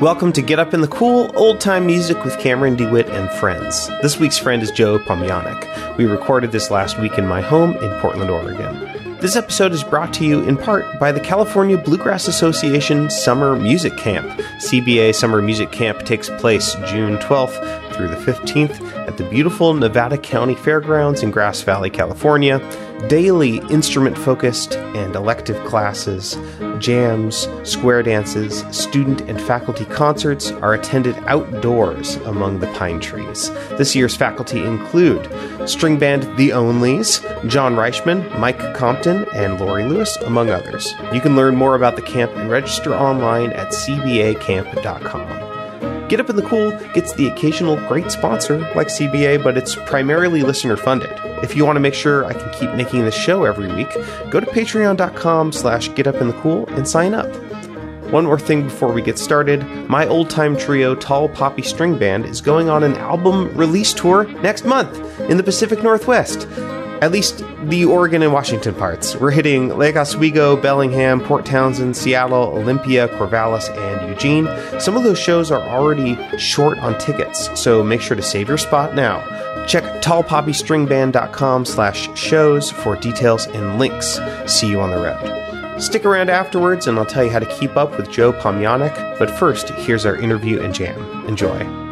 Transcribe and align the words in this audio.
Welcome 0.00 0.32
to 0.32 0.42
Get 0.42 0.58
Up 0.58 0.74
in 0.74 0.80
the 0.80 0.88
Cool, 0.88 1.30
old 1.36 1.60
time 1.60 1.86
music 1.86 2.24
with 2.24 2.36
Cameron 2.40 2.74
DeWitt 2.74 3.08
and 3.10 3.30
friends. 3.38 3.86
This 4.02 4.18
week's 4.18 4.36
friend 4.36 4.60
is 4.60 4.72
Joe 4.72 4.98
Pomyanik. 4.98 5.96
We 5.96 6.06
recorded 6.06 6.50
this 6.50 6.68
last 6.68 6.98
week 6.98 7.16
in 7.16 7.28
my 7.28 7.40
home 7.40 7.76
in 7.76 8.00
Portland, 8.00 8.28
Oregon. 8.28 9.16
This 9.20 9.36
episode 9.36 9.72
is 9.72 9.84
brought 9.84 10.12
to 10.14 10.24
you 10.24 10.42
in 10.42 10.56
part 10.56 10.98
by 10.98 11.12
the 11.12 11.20
California 11.20 11.78
Bluegrass 11.78 12.26
Association 12.26 13.08
Summer 13.08 13.54
Music 13.54 13.96
Camp. 13.96 14.26
CBA 14.58 15.14
Summer 15.14 15.40
Music 15.40 15.70
Camp 15.70 16.00
takes 16.00 16.28
place 16.28 16.74
June 16.86 17.16
12th 17.18 17.92
through 17.94 18.08
the 18.08 18.16
15th 18.16 18.82
at 19.06 19.16
the 19.16 19.30
beautiful 19.30 19.72
Nevada 19.74 20.18
County 20.18 20.56
Fairgrounds 20.56 21.22
in 21.22 21.30
Grass 21.30 21.62
Valley, 21.62 21.88
California. 21.88 22.58
Daily 23.08 23.58
instrument 23.70 24.18
focused 24.18 24.76
and 24.76 25.14
elective 25.14 25.62
classes, 25.66 26.36
jams, 26.84 27.48
square 27.62 28.02
dances, 28.02 28.62
student 28.70 29.22
and 29.22 29.40
faculty 29.40 29.86
concerts 29.86 30.50
are 30.50 30.74
attended 30.74 31.16
outdoors 31.26 32.16
among 32.26 32.60
the 32.60 32.66
pine 32.74 33.00
trees. 33.00 33.50
This 33.78 33.96
year's 33.96 34.14
faculty 34.14 34.62
include 34.62 35.26
string 35.66 35.98
band 35.98 36.24
The 36.36 36.50
Onlies, 36.50 37.22
John 37.48 37.74
Reischman, 37.74 38.38
Mike 38.38 38.74
Compton, 38.74 39.26
and 39.32 39.58
Laurie 39.58 39.88
Lewis, 39.88 40.16
among 40.18 40.50
others. 40.50 40.92
You 41.12 41.22
can 41.22 41.36
learn 41.36 41.56
more 41.56 41.74
about 41.74 41.96
the 41.96 42.02
camp 42.02 42.32
and 42.36 42.50
register 42.50 42.94
online 42.94 43.52
at 43.52 43.68
cbacamp.com. 43.68 45.43
Get 46.08 46.20
Up 46.20 46.28
in 46.28 46.36
the 46.36 46.42
Cool 46.42 46.70
gets 46.92 47.14
the 47.14 47.28
occasional 47.28 47.76
great 47.88 48.10
sponsor 48.10 48.58
like 48.74 48.88
CBA, 48.88 49.42
but 49.42 49.56
it's 49.56 49.74
primarily 49.74 50.42
listener 50.42 50.76
funded. 50.76 51.10
If 51.42 51.56
you 51.56 51.64
want 51.64 51.76
to 51.76 51.80
make 51.80 51.94
sure 51.94 52.26
I 52.26 52.34
can 52.34 52.52
keep 52.52 52.70
making 52.74 53.04
this 53.04 53.14
show 53.14 53.44
every 53.44 53.72
week, 53.74 53.90
go 54.30 54.38
to 54.38 54.46
patreon.com 54.46 55.52
slash 55.52 55.88
getupinthecool 55.90 56.68
and 56.76 56.86
sign 56.86 57.14
up. 57.14 57.34
One 58.12 58.26
more 58.26 58.38
thing 58.38 58.64
before 58.64 58.92
we 58.92 59.00
get 59.00 59.18
started. 59.18 59.64
My 59.88 60.06
old 60.06 60.28
time 60.28 60.58
trio, 60.58 60.94
Tall 60.94 61.28
Poppy 61.28 61.62
String 61.62 61.98
Band, 61.98 62.26
is 62.26 62.42
going 62.42 62.68
on 62.68 62.84
an 62.84 62.94
album 62.96 63.56
release 63.56 63.94
tour 63.94 64.24
next 64.42 64.66
month 64.66 65.20
in 65.22 65.38
the 65.38 65.42
Pacific 65.42 65.82
Northwest. 65.82 66.46
At 67.00 67.12
least 67.12 67.44
the 67.64 67.84
Oregon 67.84 68.22
and 68.22 68.32
Washington 68.32 68.74
parts. 68.74 69.16
We're 69.16 69.30
hitting 69.30 69.76
Lake 69.76 69.96
Oswego, 69.96 70.56
Bellingham, 70.56 71.20
Port 71.20 71.44
Townsend, 71.44 71.96
Seattle, 71.96 72.44
Olympia, 72.48 73.08
Corvallis, 73.08 73.68
and 73.76 74.08
Eugene. 74.08 74.48
Some 74.80 74.96
of 74.96 75.04
those 75.04 75.18
shows 75.18 75.50
are 75.50 75.62
already 75.62 76.16
short 76.38 76.78
on 76.78 76.98
tickets, 76.98 77.50
so 77.60 77.82
make 77.82 78.00
sure 78.00 78.16
to 78.16 78.22
save 78.22 78.48
your 78.48 78.58
spot 78.58 78.94
now. 78.94 79.20
Check 79.66 79.84
tallpoppystringband.com 80.02 81.64
slash 81.64 82.16
shows 82.18 82.70
for 82.70 82.96
details 82.96 83.46
and 83.48 83.78
links. 83.78 84.20
See 84.46 84.68
you 84.68 84.80
on 84.80 84.90
the 84.90 84.98
road. 84.98 85.80
Stick 85.80 86.04
around 86.04 86.30
afterwards 86.30 86.86
and 86.86 86.98
I'll 86.98 87.06
tell 87.06 87.24
you 87.24 87.30
how 87.30 87.40
to 87.40 87.58
keep 87.58 87.76
up 87.76 87.96
with 87.96 88.10
Joe 88.10 88.32
Pomyanik, 88.32 89.18
but 89.18 89.30
first, 89.30 89.70
here's 89.70 90.06
our 90.06 90.16
interview 90.16 90.60
and 90.62 90.72
jam. 90.74 91.26
Enjoy. 91.26 91.83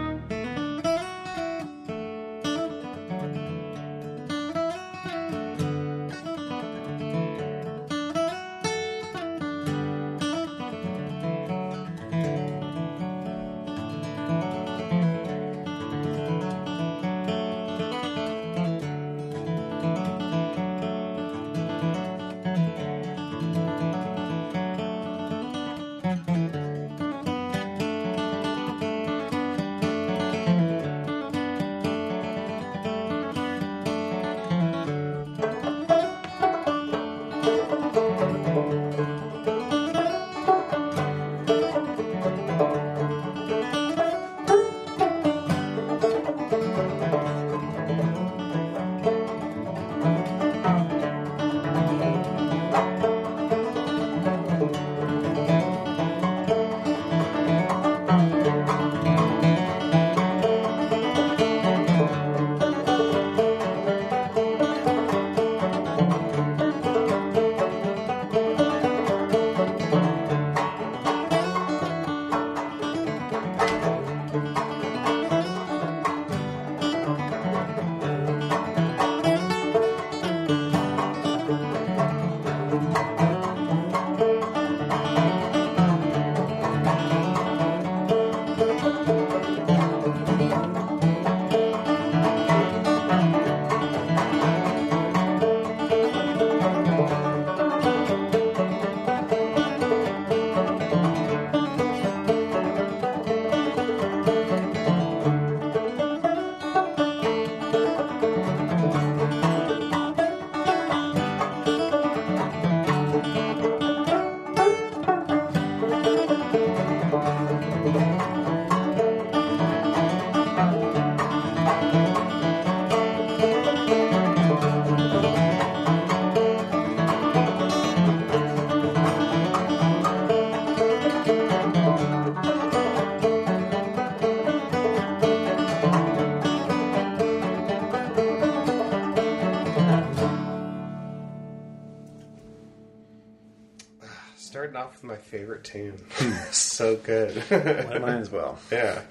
Favorite 145.62 145.98
tune. 145.98 146.04
Hmm. 146.12 146.32
so 146.52 146.96
good. 146.96 147.42
Mine 147.50 148.18
as 148.18 148.30
well. 148.30 148.58
yeah. 148.72 149.02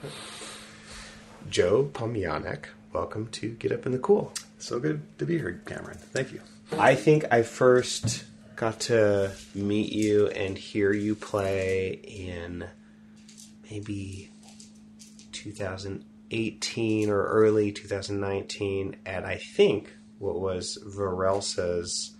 Joe 1.49 1.89
Pomyanik, 1.91 2.65
welcome 2.93 3.27
to 3.27 3.49
Get 3.49 3.71
Up 3.71 3.85
in 3.85 3.91
the 3.91 3.97
Cool. 3.97 4.31
So 4.59 4.79
good 4.79 5.01
to 5.19 5.25
be 5.25 5.37
here, 5.37 5.61
Cameron. 5.65 5.97
Thank 5.97 6.31
you. 6.31 6.41
I 6.77 6.95
think 6.95 7.25
I 7.31 7.41
first 7.41 8.25
got 8.55 8.79
to 8.81 9.31
meet 9.55 9.91
you 9.91 10.27
and 10.27 10.57
hear 10.57 10.93
you 10.93 11.15
play 11.15 11.99
in 12.03 12.65
maybe 13.69 14.29
2018 15.31 17.09
or 17.09 17.23
early 17.23 17.71
2019 17.71 18.97
at 19.05 19.25
I 19.25 19.37
think 19.37 19.93
what 20.19 20.39
was 20.39 20.77
Varelse's 20.85 22.15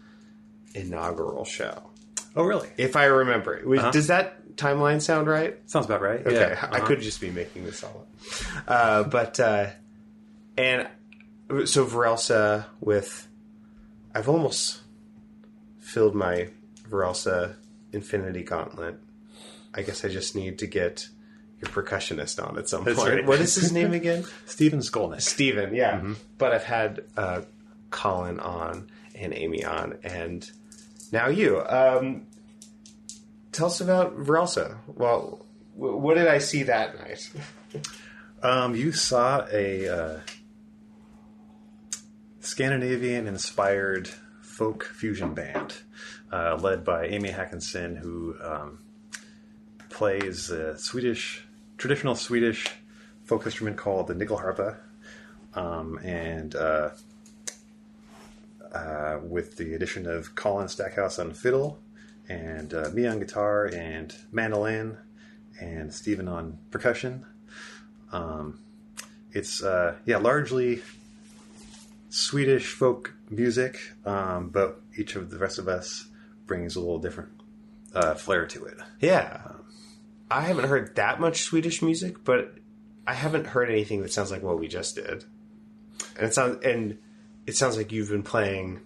inaugural 0.74 1.46
show. 1.46 1.92
Oh, 2.36 2.44
really? 2.44 2.70
If 2.78 2.96
I 2.96 3.06
remember 3.06 3.56
it. 3.56 3.66
Uh-huh. 3.80 3.92
Does 3.92 4.08
that 4.08 4.56
timeline 4.56 5.02
sound 5.02 5.28
right? 5.28 5.58
Sounds 5.70 5.86
about 5.86 6.02
right. 6.02 6.20
Okay, 6.26 6.36
Yeah. 6.36 6.60
I 6.72 6.78
Uh-huh. 6.78 6.86
could 6.88 7.02
just 7.02 7.20
be 7.22 7.30
making 7.30 7.66
this 7.66 7.84
all 7.84 8.06
up. 8.08 8.64
Uh, 8.68 9.04
but 9.04 9.40
uh, 9.40 9.68
and 10.58 10.88
so 11.66 11.86
Varelse 11.86 12.66
with 12.80 13.28
I've 14.16 14.30
almost 14.30 14.82
filled 15.80 16.16
my 16.16 16.50
Varelse 16.90 17.56
Infinity 17.94 18.44
Gauntlet. 18.44 18.96
I 19.74 19.82
guess 19.84 20.04
I 20.06 20.10
just 20.10 20.36
need 20.36 20.60
to 20.60 20.68
get 20.68 21.08
your 21.62 21.70
percussionist 21.72 22.46
on 22.46 22.58
at 22.58 22.68
some 22.68 22.84
That's 22.84 22.98
point. 23.00 23.14
right. 23.14 23.26
What 23.26 23.40
is 23.40 23.56
his 23.56 23.72
name 23.72 23.94
again? 23.94 24.26
Steven 24.46 24.80
Skolnick. 24.80 25.22
Steven, 25.22 25.74
yeah. 25.74 26.02
But 26.38 26.54
I've 26.54 26.64
had 26.64 27.04
uh, 27.16 27.42
Colin 27.90 28.40
on 28.40 28.90
and 29.16 29.34
Amy 29.34 29.64
on, 29.64 29.98
and 30.04 30.50
now 31.12 31.28
you. 31.28 31.62
Um, 31.62 32.28
tell 33.52 33.68
us 33.68 33.82
about 33.82 34.18
Varelse. 34.18 34.78
Well, 34.88 35.46
wh- 35.76 36.00
what 36.00 36.16
did 36.16 36.28
I 36.28 36.38
see 36.40 36.64
that 36.64 36.98
night? 37.00 37.30
Um, 38.44 38.74
you 38.76 38.92
saw 38.92 39.46
a 39.54 39.88
uh, 39.88 40.20
Scandinavian-inspired 42.40 44.10
folk 44.42 44.84
fusion 44.84 45.36
band 45.36 45.76
uh, 46.32 46.56
led 46.60 46.84
by 46.84 47.06
Amy 47.06 47.30
Hakanson, 47.30 47.98
who 48.00 48.36
um, 48.44 48.80
plays 49.90 50.50
a 50.50 50.76
Swedish, 50.80 51.46
traditional 51.78 52.16
Swedish 52.16 52.68
folk 53.26 53.46
instrument 53.46 53.78
called 53.78 54.08
the 54.08 54.16
nyckelharpa, 54.16 54.78
um, 55.54 56.00
and 56.04 56.56
uh, 56.56 56.90
uh, 58.74 59.20
with 59.22 59.58
the 59.58 59.74
addition 59.74 60.08
of 60.08 60.36
Colin 60.36 60.68
Stackhouse 60.68 61.20
on 61.20 61.34
fiddle, 61.34 61.80
and 62.30 62.74
uh, 62.74 62.90
me 62.94 63.08
on 63.08 63.20
guitar 63.20 63.66
and 63.66 64.16
mandolin, 64.32 64.98
and 65.60 65.94
Stephen 65.94 66.28
on 66.28 66.58
percussion. 66.72 67.26
Um, 68.12 68.60
it's 69.32 69.64
uh, 69.64 69.96
yeah, 70.06 70.18
largely 70.18 70.82
Swedish 72.10 72.74
folk 72.74 73.14
music, 73.30 73.80
um, 74.06 74.50
but 74.50 74.82
each 74.98 75.16
of 75.16 75.30
the 75.30 75.38
rest 75.38 75.58
of 75.60 75.68
us 75.68 76.08
brings 76.46 76.76
a 76.76 76.80
little 76.80 77.00
different 77.00 77.32
uh, 77.94 78.14
flair 78.16 78.46
to 78.48 78.66
it. 78.66 78.78
Yeah. 79.00 79.54
I 80.30 80.42
haven't 80.42 80.68
heard 80.68 80.96
that 80.96 81.20
much 81.20 81.42
Swedish 81.42 81.82
music, 81.82 82.24
but 82.24 82.56
I 83.06 83.14
haven't 83.14 83.48
heard 83.48 83.70
anything 83.70 84.02
that 84.02 84.14
sounds 84.14 84.32
like 84.32 84.44
what 84.44 84.60
we 84.60 84.68
just 84.68 84.96
did. 84.96 85.26
And 86.18 86.28
it 86.28 86.34
sounds 86.34 86.64
and 86.64 86.98
it 87.48 87.56
sounds 87.56 87.78
like 87.78 87.92
you've 87.92 88.10
been 88.10 88.24
playing 88.24 88.80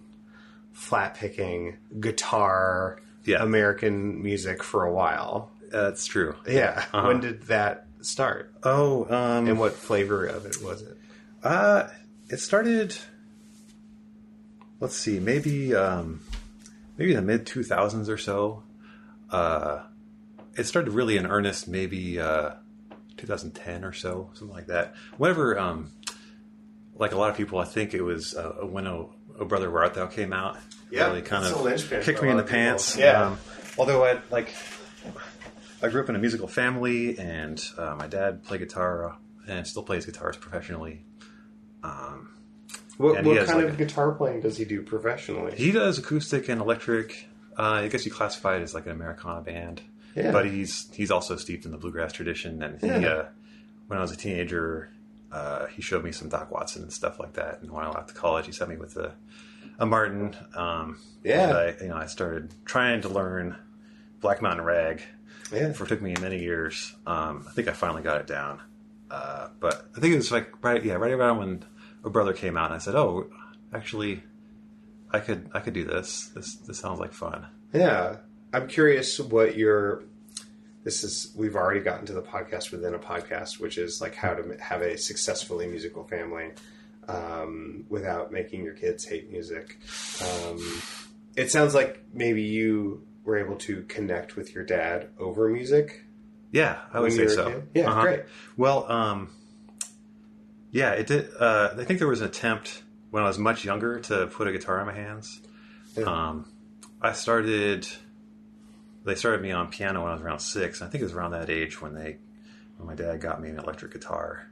flat 0.72 1.14
picking 1.14 1.76
guitar 2.00 3.00
Yeah. 3.24 3.42
American 3.42 4.22
music 4.22 4.62
for 4.62 4.84
a 4.84 4.92
while. 4.92 5.50
That's 5.70 6.06
true. 6.06 6.36
Yeah. 6.46 6.84
Uh-huh. 6.92 7.08
When 7.08 7.20
did 7.20 7.42
that 7.44 7.86
start? 8.02 8.52
Oh, 8.62 9.04
um, 9.04 9.48
And 9.48 9.58
what 9.58 9.72
flavor 9.72 10.24
of 10.26 10.46
it 10.46 10.62
was 10.62 10.82
it? 10.82 10.96
Uh, 11.42 11.88
it 12.28 12.38
started. 12.40 12.96
Let's 14.80 14.96
see, 14.96 15.18
maybe 15.18 15.74
um, 15.74 16.20
maybe 16.98 17.14
the 17.14 17.22
mid 17.22 17.46
two 17.46 17.62
thousands 17.62 18.08
or 18.08 18.18
so. 18.18 18.62
Uh, 19.30 19.82
it 20.56 20.64
started 20.64 20.92
really 20.92 21.16
in 21.16 21.26
earnest, 21.26 21.66
maybe 21.68 22.20
uh, 22.20 22.50
2010 23.16 23.84
or 23.84 23.92
so, 23.92 24.30
something 24.34 24.54
like 24.54 24.66
that. 24.68 24.94
Whenever, 25.16 25.58
um, 25.58 25.90
like 26.98 27.12
a 27.12 27.18
lot 27.18 27.30
of 27.30 27.36
people, 27.36 27.58
I 27.58 27.64
think 27.64 27.94
it 27.94 28.02
was 28.02 28.34
uh, 28.34 28.52
when 28.62 28.86
"O 28.86 29.14
oh 29.38 29.44
Brother 29.44 29.70
Where 29.70 29.82
Art 29.82 29.94
Thou" 29.94 30.06
came 30.06 30.32
out. 30.32 30.58
Yeah, 30.90 31.08
really 31.08 31.22
kind 31.22 31.44
it's 31.44 31.54
of 31.54 31.62
linchpin 31.62 32.02
kicked 32.02 32.22
me 32.22 32.30
in 32.30 32.36
the 32.36 32.42
pants. 32.42 32.96
Yeah. 32.96 33.26
Um, 33.26 33.38
although 33.76 34.04
I 34.04 34.20
like, 34.30 34.54
I 35.82 35.88
grew 35.88 36.02
up 36.02 36.08
in 36.08 36.16
a 36.16 36.18
musical 36.18 36.48
family, 36.48 37.18
and 37.18 37.62
uh, 37.76 37.96
my 37.98 38.06
dad 38.06 38.44
played 38.44 38.60
guitar 38.60 39.16
and 39.48 39.66
still 39.66 39.82
plays 39.82 40.06
guitars 40.06 40.36
professionally. 40.36 41.04
What, 42.96 43.24
what 43.24 43.46
kind 43.46 43.58
like 43.58 43.68
of 43.68 43.74
a- 43.74 43.84
guitar 43.84 44.12
playing 44.12 44.40
does 44.40 44.56
he 44.56 44.64
do 44.64 44.82
professionally? 44.82 45.54
He 45.56 45.70
does 45.70 45.98
acoustic 45.98 46.48
and 46.48 46.60
electric. 46.60 47.28
Uh, 47.58 47.62
I 47.62 47.88
guess 47.88 48.04
you 48.06 48.12
classify 48.12 48.56
it 48.56 48.62
as 48.62 48.74
like 48.74 48.86
an 48.86 48.92
Americana 48.92 49.42
band. 49.42 49.82
Yeah. 50.14 50.32
But 50.32 50.46
he's 50.46 50.88
he's 50.94 51.10
also 51.10 51.36
steeped 51.36 51.66
in 51.66 51.72
the 51.72 51.78
bluegrass 51.78 52.12
tradition. 52.12 52.62
And 52.62 52.80
he, 52.80 52.86
Yeah. 52.86 53.08
uh, 53.08 53.28
when 53.86 53.98
I 53.98 54.02
was 54.02 54.12
a 54.12 54.16
teenager, 54.16 54.90
uh, 55.36 55.66
he 55.66 55.82
showed 55.82 56.02
me 56.02 56.12
some 56.12 56.28
Doc 56.28 56.50
Watson 56.50 56.82
and 56.82 56.92
stuff 56.92 57.18
like 57.18 57.34
that. 57.34 57.60
And 57.60 57.70
when 57.70 57.84
I 57.84 57.90
left 57.90 58.14
college, 58.14 58.46
he 58.46 58.52
sent 58.52 58.70
me 58.70 58.76
with 58.76 58.96
a, 58.96 59.14
a 59.78 59.84
Martin. 59.86 60.34
Um, 60.54 60.98
Yeah. 61.24 61.50
I, 61.52 61.82
you 61.82 61.88
know, 61.88 61.96
I 61.96 62.06
started 62.06 62.54
trying 62.64 63.02
to 63.02 63.08
learn 63.08 63.56
Black 64.20 64.40
Mountain 64.40 64.64
Rag. 64.64 65.02
Yeah. 65.52 65.72
For 65.72 65.84
it 65.84 65.88
took 65.88 66.02
me 66.02 66.14
many 66.20 66.38
years. 66.40 66.94
Um, 67.06 67.44
I 67.48 67.52
think 67.52 67.68
I 67.68 67.72
finally 67.72 68.02
got 68.02 68.20
it 68.20 68.26
down. 68.26 68.60
Uh, 69.10 69.48
but 69.60 69.88
I 69.96 70.00
think 70.00 70.14
it 70.14 70.16
was 70.16 70.32
like 70.32 70.48
right, 70.64 70.84
yeah, 70.84 70.94
right 70.94 71.12
around 71.12 71.38
when 71.38 71.64
O 72.04 72.10
Brother 72.10 72.32
came 72.32 72.56
out, 72.56 72.66
and 72.66 72.74
I 72.74 72.78
said, 72.78 72.96
"Oh, 72.96 73.30
actually, 73.72 74.22
I 75.12 75.20
could, 75.20 75.48
I 75.54 75.60
could 75.60 75.74
do 75.74 75.84
this. 75.84 76.30
This, 76.34 76.56
this 76.66 76.78
sounds 76.80 76.98
like 76.98 77.12
fun." 77.12 77.46
Yeah, 77.72 78.16
I'm 78.52 78.66
curious 78.66 79.20
what 79.20 79.56
your. 79.56 80.02
This 80.86 81.02
is 81.02 81.32
we've 81.34 81.56
already 81.56 81.80
gotten 81.80 82.06
to 82.06 82.12
the 82.12 82.22
podcast 82.22 82.70
within 82.70 82.94
a 82.94 82.98
podcast, 83.00 83.58
which 83.58 83.76
is 83.76 84.00
like 84.00 84.14
how 84.14 84.34
to 84.34 84.56
have 84.60 84.82
a 84.82 84.96
successfully 84.96 85.66
musical 85.66 86.04
family 86.04 86.52
um, 87.08 87.86
without 87.88 88.30
making 88.30 88.62
your 88.62 88.74
kids 88.74 89.04
hate 89.04 89.28
music. 89.28 89.80
Um, 90.22 90.80
it 91.34 91.50
sounds 91.50 91.74
like 91.74 92.04
maybe 92.14 92.42
you 92.42 93.04
were 93.24 93.36
able 93.36 93.56
to 93.56 93.82
connect 93.88 94.36
with 94.36 94.54
your 94.54 94.62
dad 94.62 95.08
over 95.18 95.48
music. 95.48 96.04
Yeah, 96.52 96.78
I 96.92 97.00
would 97.00 97.10
say 97.10 97.22
you 97.22 97.24
were 97.24 97.32
a 97.32 97.34
so. 97.34 97.62
Yeah, 97.74 98.00
great. 98.00 98.22
Well, 98.56 98.88
um, 98.88 99.30
yeah, 100.70 100.92
it 100.92 101.08
did. 101.08 101.30
Uh, 101.36 101.74
I 101.76 101.82
think 101.82 101.98
there 101.98 102.06
was 102.06 102.20
an 102.20 102.28
attempt 102.28 102.84
when 103.10 103.24
I 103.24 103.26
was 103.26 103.40
much 103.40 103.64
younger 103.64 103.98
to 104.02 104.28
put 104.28 104.46
a 104.46 104.52
guitar 104.52 104.78
in 104.78 104.86
my 104.86 104.94
hands. 104.94 105.40
Yeah. 105.96 106.04
Um, 106.04 106.52
I 107.02 107.10
started. 107.10 107.88
They 109.06 109.14
started 109.14 109.40
me 109.40 109.52
on 109.52 109.68
piano 109.68 110.02
when 110.02 110.10
I 110.10 110.14
was 110.14 110.22
around 110.22 110.40
six. 110.40 110.82
I 110.82 110.88
think 110.88 111.00
it 111.00 111.04
was 111.04 111.14
around 111.14 111.30
that 111.30 111.48
age 111.48 111.80
when 111.80 111.94
they, 111.94 112.18
when 112.76 112.86
my 112.88 112.94
dad 112.94 113.20
got 113.20 113.40
me 113.40 113.48
an 113.48 113.58
electric 113.58 113.92
guitar, 113.92 114.48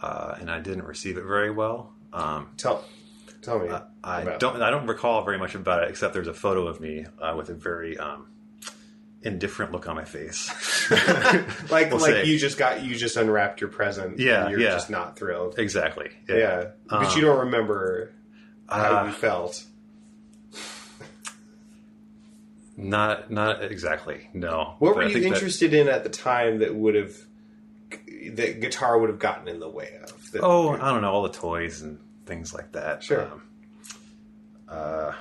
uh, 0.00 0.34
and 0.40 0.50
I 0.50 0.60
didn't 0.60 0.84
receive 0.84 1.18
it 1.18 1.24
very 1.24 1.50
well. 1.50 1.92
Um, 2.12 2.48
Tell, 2.56 2.84
tell 3.42 3.58
me. 3.58 3.68
I 4.02 4.22
about- 4.22 4.40
don't. 4.40 4.62
I 4.62 4.70
don't 4.70 4.86
recall 4.86 5.24
very 5.24 5.38
much 5.38 5.54
about 5.54 5.82
it, 5.84 5.90
except 5.90 6.14
there's 6.14 6.26
a 6.26 6.34
photo 6.34 6.66
of 6.66 6.80
me 6.80 7.06
uh, 7.20 7.34
with 7.36 7.50
a 7.50 7.54
very 7.54 7.96
um, 7.98 8.28
indifferent 9.22 9.72
look 9.72 9.86
on 9.88 9.94
my 9.94 10.04
face. 10.04 10.50
like 11.70 11.90
we'll 11.90 12.00
like 12.00 12.12
say. 12.12 12.24
you 12.24 12.38
just 12.38 12.58
got 12.58 12.82
you 12.82 12.94
just 12.96 13.16
unwrapped 13.16 13.60
your 13.60 13.70
present. 13.70 14.18
Yeah, 14.18 14.42
and 14.42 14.50
you're 14.50 14.60
yeah. 14.60 14.70
just 14.70 14.90
not 14.90 15.16
thrilled. 15.16 15.58
exactly. 15.58 16.10
Yeah, 16.28 16.70
but 16.88 17.06
Um, 17.06 17.16
you 17.16 17.22
don't 17.22 17.40
remember 17.46 18.12
how 18.68 19.02
uh, 19.02 19.06
you 19.06 19.12
felt. 19.12 19.64
Not 22.76 23.30
not 23.30 23.62
exactly. 23.62 24.28
No. 24.32 24.76
What 24.78 24.90
But 24.90 24.96
were 24.96 25.02
I 25.02 25.06
you 25.06 25.12
think 25.12 25.24
that- 25.26 25.32
interested 25.34 25.74
in 25.74 25.88
at 25.88 26.04
the 26.04 26.10
time 26.10 26.58
that 26.60 26.74
would 26.74 26.94
have 26.94 27.14
that 28.32 28.60
guitar 28.60 28.98
would 28.98 29.10
have 29.10 29.18
gotten 29.18 29.48
in 29.48 29.60
the 29.60 29.68
way 29.68 29.98
of? 30.02 30.30
That- 30.32 30.42
oh, 30.42 30.70
I 30.70 30.90
don't 30.90 31.02
know, 31.02 31.10
all 31.12 31.22
the 31.22 31.28
toys 31.28 31.82
and 31.82 31.98
things 32.24 32.54
like 32.54 32.72
that. 32.72 33.02
Sure. 33.02 33.24
Um, 33.30 33.42
uh, 34.68 35.12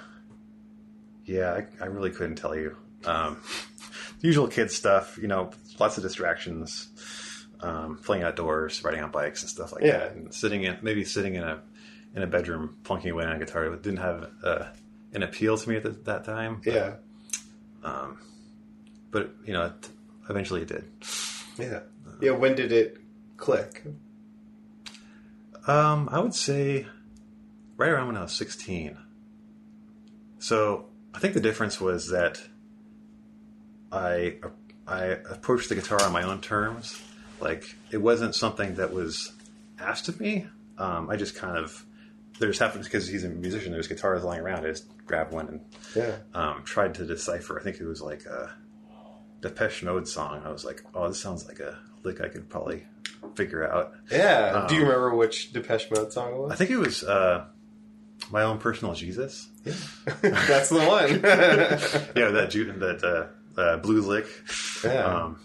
yeah, 1.25 1.53
I, 1.79 1.83
I 1.83 1.87
really 1.87 2.11
couldn't 2.11 2.35
tell 2.37 2.55
you. 2.55 2.77
Um, 3.05 3.41
the 4.21 4.27
usual 4.27 4.47
kid 4.47 4.71
stuff, 4.71 5.17
you 5.17 5.27
know, 5.27 5.51
lots 5.79 5.97
of 5.97 6.03
distractions, 6.03 6.89
um, 7.59 7.97
playing 8.03 8.23
outdoors, 8.23 8.83
riding 8.83 9.01
on 9.03 9.11
bikes 9.11 9.41
and 9.41 9.49
stuff 9.49 9.73
like 9.73 9.83
Yeah. 9.83 9.97
that, 9.97 10.11
and 10.13 10.33
sitting 10.33 10.63
in 10.63 10.77
maybe 10.81 11.03
sitting 11.03 11.35
in 11.35 11.43
a 11.43 11.61
in 12.15 12.21
a 12.23 12.27
bedroom 12.27 12.77
plunking 12.83 13.11
away 13.11 13.23
on 13.25 13.31
a 13.33 13.39
guitar 13.39 13.65
it 13.65 13.81
didn't 13.81 13.99
have 13.99 14.29
uh, 14.43 14.65
an 15.13 15.23
appeal 15.23 15.57
to 15.57 15.69
me 15.69 15.75
at 15.77 15.83
the, 15.83 15.89
that 15.89 16.23
time. 16.25 16.61
But, 16.63 16.73
yeah, 16.73 16.93
but 19.11 19.35
you 19.45 19.53
know, 19.53 19.65
it, 19.65 19.89
eventually 20.29 20.61
it 20.61 20.67
did. 20.67 20.85
yeah, 21.57 21.79
yeah. 22.21 22.31
When 22.31 22.55
did 22.55 22.71
it 22.71 22.97
click? 23.37 23.83
Um, 25.67 26.09
I 26.11 26.19
would 26.19 26.33
say 26.33 26.87
right 27.77 27.89
around 27.89 28.07
when 28.07 28.17
I 28.17 28.23
was 28.23 28.33
16. 28.33 28.97
So 30.39 30.85
I 31.13 31.19
think 31.19 31.33
the 31.33 31.39
difference 31.39 31.79
was 31.79 32.09
that 32.09 32.41
I 33.91 34.37
I 34.87 35.03
approached 35.05 35.69
the 35.69 35.75
guitar 35.75 36.01
on 36.03 36.11
my 36.11 36.23
own 36.23 36.41
terms. 36.41 37.01
Like 37.39 37.75
it 37.91 37.97
wasn't 37.97 38.35
something 38.35 38.75
that 38.75 38.93
was 38.93 39.33
asked 39.79 40.07
of 40.09 40.19
me. 40.19 40.47
Um, 40.77 41.09
I 41.09 41.15
just 41.15 41.35
kind 41.35 41.57
of 41.57 41.85
there 42.41 42.49
just 42.49 42.59
happened 42.59 42.83
because 42.83 43.07
he's 43.07 43.23
a 43.23 43.29
musician. 43.29 43.71
There's 43.71 43.87
guitars 43.87 44.23
lying 44.23 44.41
around. 44.41 44.65
I 44.65 44.69
just 44.71 44.85
grabbed 45.05 45.31
one 45.31 45.47
and 45.47 45.61
Yeah, 45.95 46.15
um, 46.33 46.63
tried 46.65 46.95
to 46.95 47.05
decipher. 47.05 47.57
I 47.59 47.63
think 47.63 47.79
it 47.79 47.85
was 47.85 48.01
like 48.01 48.25
a 48.25 48.53
Depeche 49.41 49.83
Mode 49.83 50.07
song. 50.07 50.41
I 50.45 50.51
was 50.51 50.65
like, 50.65 50.83
oh, 50.93 51.07
this 51.07 51.19
sounds 51.19 51.47
like 51.47 51.59
a 51.59 51.77
lick 52.03 52.19
I 52.21 52.27
could 52.27 52.49
probably 52.49 52.83
figure 53.35 53.69
out. 53.71 53.93
yeah. 54.11 54.65
Do 54.67 54.75
you 54.75 54.81
remember 54.81 55.15
which 55.15 55.53
Depeche 55.53 55.89
Mode 55.91 56.11
song 56.11 56.33
it 56.33 56.37
Um, 56.45 56.51
I 56.51 56.55
think 56.55 56.69
it 56.71 56.77
was 56.77 57.03
uh, 57.03 57.45
my 58.31 58.41
own 58.43 58.57
personal 58.57 58.93
Jesus. 58.93 59.47
Yeah. 59.63 59.73
That's 60.21 60.69
the 60.69 60.77
one. 60.85 61.09
Yeah, 62.15 62.31
that 62.31 62.49
Ju- 62.49 62.73
that 62.73 63.03
uh, 63.03 63.59
uh, 63.59 63.77
blues 63.77 64.05
lick. 64.05 64.25
yeah, 64.83 65.05
Um, 65.05 65.39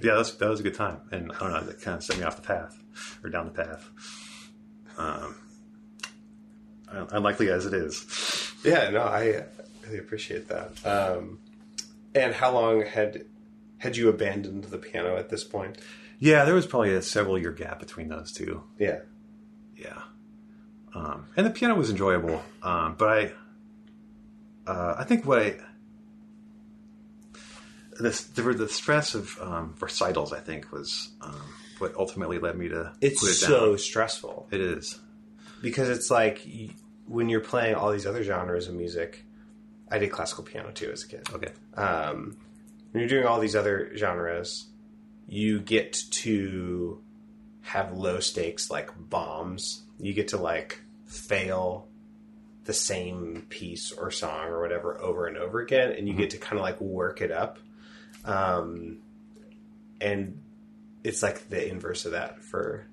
yeah, 0.00 0.12
that 0.12 0.18
was, 0.18 0.36
that 0.38 0.48
was 0.48 0.60
a 0.60 0.62
good 0.62 0.74
time, 0.74 1.00
and 1.12 1.30
I 1.32 1.38
don't 1.38 1.52
know, 1.52 1.60
that 1.60 1.80
kind 1.82 1.96
of 1.96 2.02
set 2.04 2.16
me 2.18 2.24
off 2.24 2.36
the 2.36 2.42
path 2.42 2.76
or 3.22 3.30
down 3.30 3.44
the 3.46 3.52
path. 3.52 3.88
Um, 4.98 5.36
unlikely 7.10 7.50
as 7.50 7.66
it 7.66 7.74
is. 7.74 8.52
yeah. 8.64 8.90
No, 8.90 9.02
I 9.02 9.44
really 9.84 9.98
appreciate 9.98 10.48
that. 10.48 10.84
Um, 10.86 11.38
and 12.14 12.34
how 12.34 12.52
long 12.52 12.82
had 12.86 13.24
had 13.78 13.96
you 13.96 14.08
abandoned 14.08 14.64
the 14.64 14.78
piano 14.78 15.16
at 15.16 15.28
this 15.28 15.42
point? 15.44 15.78
Yeah, 16.18 16.44
there 16.44 16.54
was 16.54 16.66
probably 16.66 16.94
a 16.94 17.02
several 17.02 17.38
year 17.38 17.50
gap 17.52 17.80
between 17.80 18.08
those 18.08 18.30
two. 18.32 18.62
Yeah, 18.78 19.00
Yeah, 19.76 20.02
um, 20.94 21.26
and 21.36 21.44
the 21.44 21.50
piano 21.50 21.74
was 21.74 21.90
enjoyable, 21.90 22.40
um, 22.62 22.94
but 22.96 23.08
I, 23.08 23.32
uh, 24.70 24.94
I 24.98 25.02
think 25.04 25.24
what 25.26 25.40
I, 25.40 25.56
this 27.98 28.22
the, 28.22 28.42
the 28.52 28.68
stress 28.68 29.14
of 29.14 29.36
um, 29.40 29.74
recitals, 29.80 30.32
I 30.32 30.38
think, 30.40 30.70
was 30.72 31.10
um, 31.20 31.40
what 31.78 31.94
ultimately 31.96 32.38
led 32.38 32.56
me 32.56 32.68
to 32.68 32.92
It's 33.00 33.20
put 33.20 33.30
it 33.30 33.34
so 33.34 33.66
down. 33.70 33.78
stressful 33.78 34.48
It 34.52 34.60
is. 34.60 35.00
because 35.60 35.88
it's 35.88 36.10
like 36.10 36.46
when 37.06 37.28
you're 37.28 37.40
playing 37.40 37.74
all 37.74 37.90
these 37.92 38.06
other 38.06 38.22
genres 38.22 38.68
of 38.68 38.74
music. 38.74 39.24
I 39.90 39.98
did 39.98 40.10
classical 40.10 40.44
piano 40.44 40.70
too 40.70 40.90
as 40.90 41.04
a 41.04 41.08
kid. 41.08 41.28
Okay. 41.32 41.52
um, 41.74 42.36
when 42.92 43.00
you're 43.00 43.08
doing 43.08 43.26
all 43.26 43.40
these 43.40 43.56
other 43.56 43.92
genres, 43.96 44.68
you 45.26 45.60
get 45.60 45.92
to 46.10 47.02
have 47.62 47.92
low 47.92 48.20
stakes 48.20 48.70
like 48.70 48.90
bombs. 48.96 49.82
You 49.98 50.12
get 50.12 50.28
to 50.28 50.36
like 50.36 50.80
fail 51.06 51.88
the 52.64 52.72
same 52.72 53.46
piece 53.48 53.92
or 53.92 54.10
song 54.10 54.46
or 54.46 54.60
whatever 54.60 55.00
over 55.00 55.26
and 55.26 55.36
over 55.36 55.60
again, 55.60 55.92
and 55.92 56.06
you 56.06 56.14
get 56.14 56.30
to 56.30 56.38
kind 56.38 56.58
of 56.58 56.62
like 56.62 56.80
work 56.80 57.20
it 57.20 57.30
up. 57.30 57.58
Um, 58.24 58.98
and 60.00 60.40
it's 61.02 61.22
like 61.22 61.48
the 61.48 61.68
inverse 61.68 62.04
of 62.04 62.12
that 62.12 62.42
for 62.42 62.86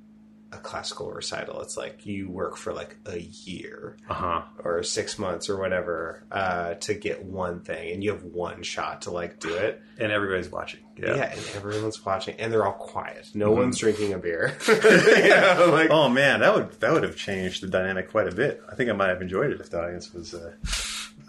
a 0.51 0.57
classical 0.57 1.11
recital. 1.11 1.61
It's 1.61 1.77
like 1.77 2.05
you 2.05 2.29
work 2.29 2.57
for 2.57 2.73
like 2.73 2.97
a 3.05 3.19
year 3.19 3.97
Uh 4.09 4.13
huh. 4.13 4.41
or 4.63 4.81
six 4.83 5.19
months 5.19 5.47
or 5.49 5.57
whatever 5.59 6.23
uh, 6.31 6.73
to 6.75 6.93
get 6.95 7.23
one 7.23 7.59
thing, 7.61 7.91
and 7.91 8.03
you 8.03 8.11
have 8.11 8.23
one 8.23 8.63
shot 8.63 9.03
to 9.03 9.11
like 9.11 9.39
do 9.39 9.53
it. 9.53 9.81
And 9.99 10.11
everybody's 10.11 10.49
watching. 10.51 10.79
Yeah, 10.97 11.15
Yeah. 11.15 11.31
and 11.31 11.41
everyone's 11.55 12.03
watching, 12.05 12.35
and 12.39 12.51
they're 12.51 12.65
all 12.65 12.73
quiet. 12.73 13.29
No 13.33 13.51
one's 13.51 13.77
drinking 13.77 14.13
a 14.13 14.17
beer. 14.17 14.57
know, 14.67 15.69
like 15.71 15.89
Oh 15.91 16.09
man, 16.09 16.39
that 16.39 16.53
would 16.55 16.71
that 16.79 16.91
would 16.93 17.03
have 17.03 17.15
changed 17.15 17.61
the 17.63 17.67
dynamic 17.67 18.09
quite 18.09 18.27
a 18.27 18.35
bit. 18.35 18.61
I 18.71 18.75
think 18.75 18.89
I 18.89 18.93
might 18.93 19.09
have 19.09 19.21
enjoyed 19.21 19.51
it 19.51 19.61
if 19.61 19.69
the 19.69 19.81
audience 19.81 20.13
was 20.13 20.33
uh, 20.33 20.53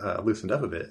uh, 0.03 0.21
loosened 0.25 0.51
up 0.53 0.63
a 0.63 0.69
bit. 0.69 0.91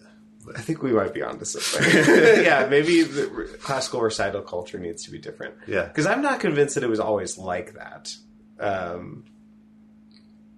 I 0.55 0.62
think 0.62 0.81
we 0.81 0.91
might 0.91 1.13
be 1.13 1.22
onto 1.22 1.46
something. 1.46 2.05
yeah, 2.43 2.67
maybe 2.69 3.03
the 3.03 3.58
classical 3.62 4.01
recital 4.01 4.41
culture 4.41 4.79
needs 4.79 5.03
to 5.03 5.12
be 5.12 5.19
different. 5.19 5.55
Yeah. 5.67 5.84
because 5.86 6.05
I'm 6.05 6.22
not 6.22 6.39
convinced 6.39 6.75
that 6.75 6.84
it 6.84 6.89
was 6.89 7.00
always 7.00 7.38
like 7.38 7.74
that. 7.74 8.13
Um, 8.60 9.25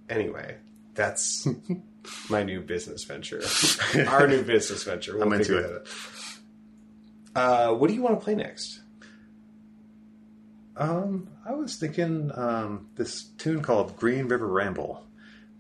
anyway, 0.10 0.58
that's 0.94 1.48
my 2.30 2.44
new 2.44 2.62
business 2.62 3.04
venture. 3.04 3.42
Our 4.08 4.28
new 4.28 4.44
business 4.44 4.84
venture. 4.84 5.18
We'll 5.18 5.28
I'm 5.28 5.34
into 5.34 5.46
figure 5.46 5.78
it. 5.78 5.88
Uh, 7.36 7.74
what 7.74 7.88
do 7.88 7.94
you 7.94 8.02
want 8.02 8.20
to 8.20 8.24
play 8.24 8.36
next? 8.36 8.82
Um, 10.76 11.30
I 11.46 11.54
was 11.54 11.76
thinking 11.76 12.32
um, 12.34 12.90
this 12.96 13.24
tune 13.38 13.62
called 13.62 13.96
"Green 13.98 14.28
River 14.28 14.48
Ramble" 14.48 15.06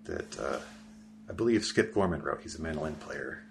that 0.05 0.39
uh, 0.39 0.59
I 1.29 1.33
believe 1.33 1.63
Skip 1.63 1.93
Gorman 1.93 2.21
wrote. 2.21 2.41
He's 2.41 2.55
a 2.55 2.61
mandolin 2.61 2.95
player. 2.95 3.43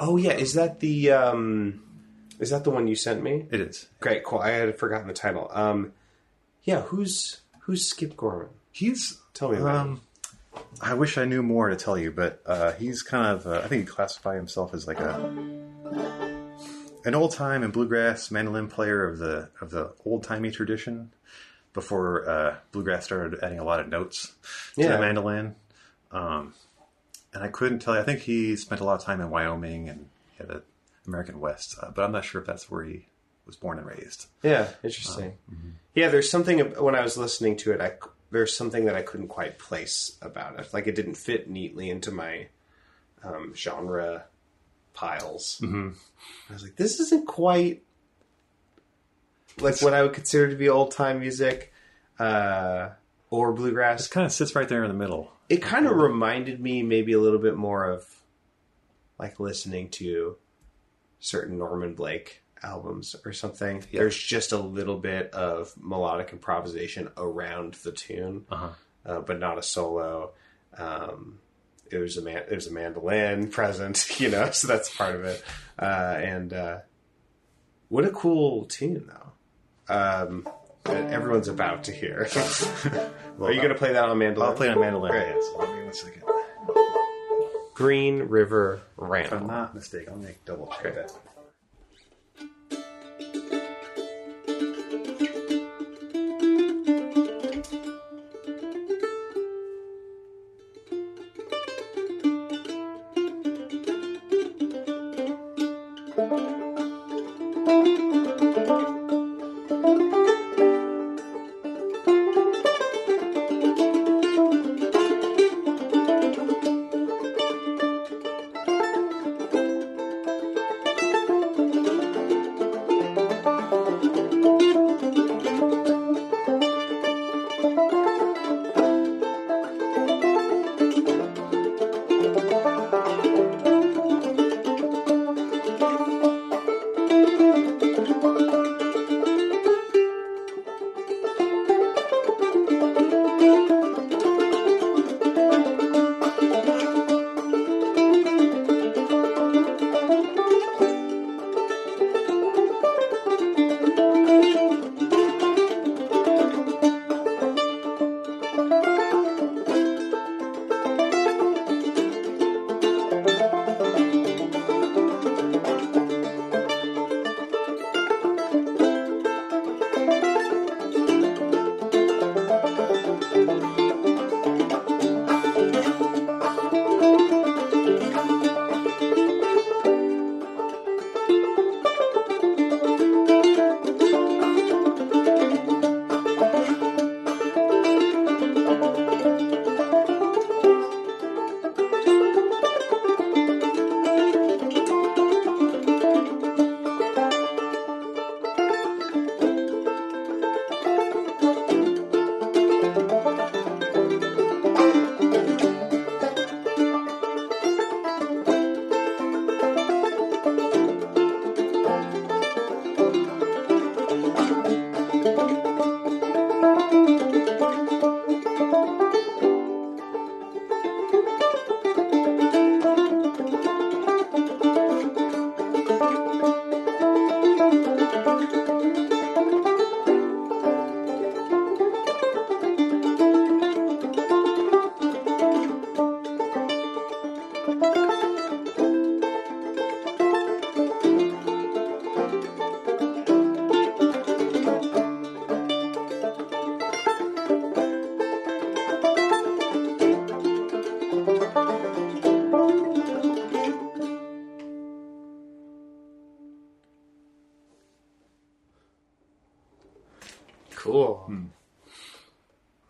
Oh 0.00 0.16
yeah, 0.16 0.32
is 0.32 0.54
that 0.54 0.80
the 0.80 1.10
um, 1.12 1.82
is 2.38 2.50
that 2.50 2.64
the 2.64 2.70
one 2.70 2.86
you 2.88 2.96
sent 2.96 3.22
me? 3.22 3.46
It 3.50 3.60
is. 3.60 3.86
Great, 4.00 4.24
cool. 4.24 4.38
I 4.38 4.50
had 4.50 4.76
forgotten 4.78 5.06
the 5.06 5.14
title. 5.14 5.50
Um, 5.52 5.92
yeah, 6.64 6.80
who's 6.82 7.42
who's 7.60 7.86
Skip 7.86 8.16
Gorman? 8.16 8.48
He's 8.72 9.18
Tell 9.34 9.50
me 9.50 9.58
about 9.58 9.76
um, 9.86 10.00
I 10.80 10.94
wish 10.94 11.16
I 11.18 11.24
knew 11.26 11.42
more 11.42 11.68
to 11.68 11.76
tell 11.76 11.96
you, 11.98 12.10
but 12.10 12.42
uh, 12.46 12.72
he's 12.72 13.02
kind 13.02 13.26
of 13.26 13.46
uh, 13.46 13.60
I 13.64 13.68
think 13.68 13.82
he 13.82 13.86
classify 13.86 14.34
himself 14.36 14.74
as 14.74 14.86
like 14.86 15.00
a 15.00 15.14
an 17.04 17.14
old 17.14 17.32
time 17.32 17.62
and 17.62 17.72
bluegrass 17.72 18.30
mandolin 18.30 18.68
player 18.68 19.06
of 19.06 19.18
the 19.18 19.48
of 19.60 19.70
the 19.70 19.92
old 20.04 20.22
timey 20.22 20.50
tradition 20.50 21.12
before 21.72 22.28
uh, 22.28 22.56
bluegrass 22.72 23.04
started 23.04 23.38
adding 23.42 23.58
a 23.58 23.64
lot 23.64 23.80
of 23.80 23.88
notes 23.88 24.32
to 24.74 24.82
Yeah. 24.82 24.92
the 24.96 24.98
mandolin. 24.98 25.54
Um, 26.10 26.54
and 27.32 27.42
I 27.42 27.48
couldn't 27.48 27.80
tell 27.80 27.94
you. 27.94 28.00
I 28.00 28.04
think 28.04 28.20
he 28.20 28.56
spent 28.56 28.80
a 28.80 28.84
lot 28.84 28.94
of 28.94 29.04
time 29.04 29.20
in 29.20 29.30
Wyoming 29.30 29.88
and 29.88 30.08
yeah, 30.38 30.46
the 30.46 30.62
American 31.06 31.40
West, 31.40 31.76
uh, 31.80 31.90
but 31.90 32.04
I'm 32.04 32.12
not 32.12 32.24
sure 32.24 32.40
if 32.40 32.46
that's 32.46 32.70
where 32.70 32.84
he 32.84 33.06
was 33.46 33.56
born 33.56 33.78
and 33.78 33.86
raised. 33.86 34.26
Yeah, 34.42 34.68
interesting. 34.82 35.36
Yeah, 35.94 36.08
there's 36.08 36.30
something 36.30 36.58
when 36.58 36.94
I 36.94 37.02
was 37.02 37.16
listening 37.16 37.56
to 37.58 37.72
it. 37.72 37.80
I 37.80 37.92
there's 38.30 38.56
something 38.56 38.84
that 38.84 38.94
I 38.94 39.02
couldn't 39.02 39.28
quite 39.28 39.58
place 39.58 40.16
about 40.22 40.58
it. 40.58 40.72
Like 40.72 40.86
it 40.86 40.94
didn't 40.94 41.16
fit 41.16 41.50
neatly 41.50 41.90
into 41.90 42.10
my 42.10 42.46
um, 43.24 43.54
genre 43.54 44.24
piles. 44.94 45.60
Mm-hmm. 45.62 45.90
I 46.48 46.52
was 46.52 46.62
like, 46.62 46.76
this 46.76 47.00
isn't 47.00 47.26
quite 47.26 47.82
like 49.58 49.82
what 49.82 49.94
I 49.94 50.02
would 50.02 50.12
consider 50.12 50.48
to 50.48 50.56
be 50.56 50.68
old 50.68 50.92
time 50.92 51.20
music 51.20 51.72
uh, 52.18 52.90
or 53.30 53.52
bluegrass. 53.52 54.06
It 54.06 54.10
kind 54.10 54.26
of 54.26 54.32
sits 54.32 54.54
right 54.54 54.68
there 54.68 54.84
in 54.84 54.88
the 54.88 54.96
middle. 54.96 55.32
It 55.50 55.60
kind 55.62 55.86
of 55.86 55.96
reminded 55.96 56.60
me 56.60 56.82
maybe 56.82 57.12
a 57.12 57.20
little 57.20 57.38
bit 57.40 57.56
more 57.56 57.84
of 57.90 58.06
like 59.18 59.38
listening 59.40 59.90
to 59.90 60.36
certain 61.18 61.58
Norman 61.58 61.94
Blake 61.94 62.42
albums 62.62 63.16
or 63.24 63.32
something. 63.32 63.82
There's 63.92 64.16
just 64.16 64.52
a 64.52 64.58
little 64.58 64.96
bit 64.96 65.30
of 65.34 65.74
melodic 65.78 66.32
improvisation 66.32 67.10
around 67.16 67.74
the 67.82 67.92
tune, 67.92 68.46
Uh-huh. 68.50 68.68
uh, 69.04 69.20
but 69.20 69.38
not 69.38 69.58
a 69.58 69.62
solo. 69.62 70.30
Um, 70.78 71.40
it 71.90 71.98
was 71.98 72.16
a 72.16 72.22
man, 72.22 72.44
there's 72.48 72.68
a 72.68 72.72
mandolin 72.72 73.48
present, 73.50 74.06
you 74.20 74.30
know, 74.30 74.50
so 74.52 74.68
that's 74.68 74.94
part 74.94 75.16
of 75.16 75.24
it. 75.24 75.42
Uh, 75.78 76.16
and 76.18 76.52
uh, 76.52 76.78
what 77.88 78.04
a 78.04 78.10
cool 78.10 78.66
tune, 78.66 79.08
though. 79.08 79.92
Um, 79.92 80.48
that 80.84 81.12
everyone's 81.12 81.48
about 81.48 81.84
to 81.84 81.92
hear. 81.92 82.28
Are 83.40 83.52
you 83.52 83.60
going 83.60 83.68
to 83.68 83.74
uh, 83.74 83.78
play 83.78 83.92
that 83.92 84.08
on 84.08 84.18
mandolin? 84.18 84.48
I'll 84.48 84.56
play 84.56 84.68
on 84.68 84.80
mandolin. 84.80 85.12
Great. 85.12 85.28
Yes. 85.28 85.48
Hold 85.54 85.76
me 85.76 85.84
one 85.84 85.92
second. 85.92 86.22
Green 87.74 88.18
River 88.24 88.82
Ramble. 88.96 89.26
If 89.26 89.32
I'm 89.32 89.46
not 89.46 89.74
mistaken, 89.74 90.12
I'll 90.12 90.18
make 90.18 90.44
double 90.44 90.72
check 90.82 90.94
that. 90.94 91.12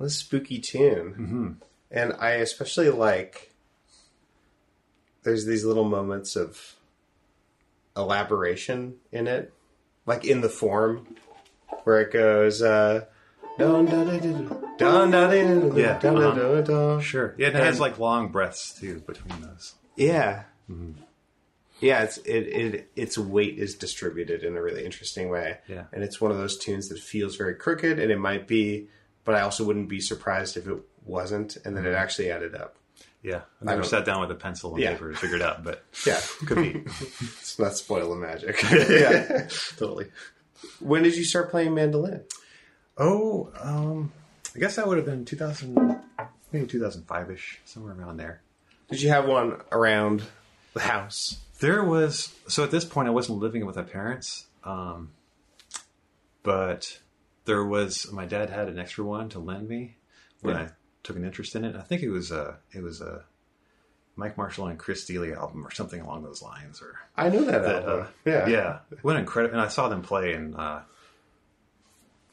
What 0.00 0.06
a 0.06 0.10
spooky 0.10 0.60
tune. 0.60 1.12
Mm-hmm. 1.12 1.48
And 1.90 2.14
I 2.18 2.30
especially 2.36 2.88
like 2.88 3.52
there's 5.24 5.44
these 5.44 5.62
little 5.62 5.84
moments 5.84 6.36
of 6.36 6.76
elaboration 7.94 8.94
in 9.12 9.26
it, 9.26 9.52
like 10.06 10.24
in 10.24 10.40
the 10.40 10.48
form 10.48 11.06
where 11.84 12.00
it 12.00 12.14
goes 12.14 12.62
uh 12.62 13.04
dun 13.58 13.84
dun 13.84 14.06
dun 14.78 15.76
Yeah, 15.76 15.98
uh-huh. 16.02 17.00
Sure. 17.00 17.34
Yeah, 17.36 17.48
and 17.48 17.58
it 17.58 17.64
has 17.64 17.78
like 17.78 17.98
long 17.98 18.28
breaths 18.28 18.72
too 18.80 19.00
between 19.06 19.42
those. 19.42 19.74
Yeah. 19.96 20.44
Yeah, 21.80 22.04
it's 22.04 22.16
it, 22.16 22.46
it 22.46 22.90
its 22.96 23.18
weight 23.18 23.58
is 23.58 23.74
distributed 23.74 24.44
in 24.44 24.56
a 24.56 24.62
really 24.62 24.82
interesting 24.86 25.28
way. 25.28 25.58
Yeah. 25.68 25.84
And 25.92 26.02
it's 26.02 26.22
one 26.22 26.30
of 26.30 26.38
those 26.38 26.56
tunes 26.56 26.88
that 26.88 27.00
feels 27.00 27.36
very 27.36 27.54
crooked 27.54 27.98
and 27.98 28.10
it 28.10 28.18
might 28.18 28.48
be 28.48 28.88
but 29.30 29.38
I 29.38 29.42
also 29.42 29.62
wouldn't 29.62 29.88
be 29.88 30.00
surprised 30.00 30.56
if 30.56 30.66
it 30.66 30.76
wasn't 31.04 31.56
and 31.64 31.76
then 31.76 31.86
it 31.86 31.94
actually 31.94 32.32
added 32.32 32.56
up. 32.56 32.74
Yeah, 33.22 33.42
I 33.62 33.64
never 33.66 33.84
sat 33.84 34.04
down 34.04 34.20
with 34.20 34.30
a 34.32 34.34
pencil 34.34 34.72
and 34.74 34.82
Yeah. 34.82 34.92
paper 34.94 35.12
to 35.12 35.16
figure 35.16 35.36
it 35.36 35.42
out, 35.42 35.62
but 35.62 35.84
Yeah. 36.06 36.18
could 36.46 36.56
be. 36.56 36.72
Let's 37.20 37.58
not 37.60 37.76
spoil 37.76 38.10
the 38.10 38.16
magic. 38.16 38.60
yeah, 38.72 39.46
totally. 39.76 40.06
when 40.80 41.04
did 41.04 41.16
you 41.16 41.22
start 41.22 41.48
playing 41.52 41.72
mandolin? 41.74 42.24
Oh, 42.98 43.52
um, 43.60 44.10
I 44.56 44.58
guess 44.58 44.74
that 44.76 44.88
would 44.88 44.96
have 44.96 45.06
been 45.06 45.24
2000, 45.24 46.00
maybe 46.50 46.66
2005 46.66 47.30
ish, 47.30 47.60
somewhere 47.64 47.94
around 47.94 48.16
there. 48.16 48.40
Did 48.90 49.00
you 49.00 49.10
have 49.10 49.26
one 49.26 49.60
around 49.70 50.24
the 50.74 50.80
house? 50.80 51.38
There 51.60 51.84
was 51.84 52.34
so 52.48 52.64
at 52.64 52.72
this 52.72 52.84
point 52.84 53.06
I 53.06 53.12
wasn't 53.12 53.38
living 53.38 53.64
with 53.64 53.76
my 53.76 53.82
parents, 53.82 54.46
um, 54.64 55.12
but 56.42 56.98
there 57.44 57.64
was 57.64 58.10
my 58.12 58.26
dad 58.26 58.50
had 58.50 58.68
an 58.68 58.78
extra 58.78 59.04
one 59.04 59.28
to 59.30 59.38
lend 59.38 59.68
me 59.68 59.96
when 60.42 60.56
Yeah. 60.56 60.62
I 60.62 60.68
took 61.02 61.16
an 61.16 61.24
interest 61.24 61.54
in 61.56 61.64
it. 61.64 61.74
I 61.76 61.82
think 61.82 62.02
it 62.02 62.10
was 62.10 62.30
a 62.30 62.58
it 62.72 62.82
was 62.82 63.00
a 63.00 63.24
Mike 64.16 64.36
Marshall 64.36 64.66
and 64.66 64.78
Chris 64.78 65.04
Thile 65.06 65.34
album 65.34 65.66
or 65.66 65.70
something 65.70 66.00
along 66.00 66.22
those 66.24 66.42
lines. 66.42 66.82
Or 66.82 66.98
I 67.16 67.28
know 67.30 67.44
that, 67.44 67.62
that, 67.62 67.82
album. 67.84 68.00
uh, 68.00 68.30
yeah. 68.30 68.46
yeah, 68.48 68.78
what 69.02 69.14
an 69.16 69.20
incredible! 69.20 69.54
And 69.54 69.62
I 69.64 69.68
saw 69.68 69.88
them 69.88 70.02
play, 70.02 70.34
and 70.34 70.54
uh, 70.54 70.80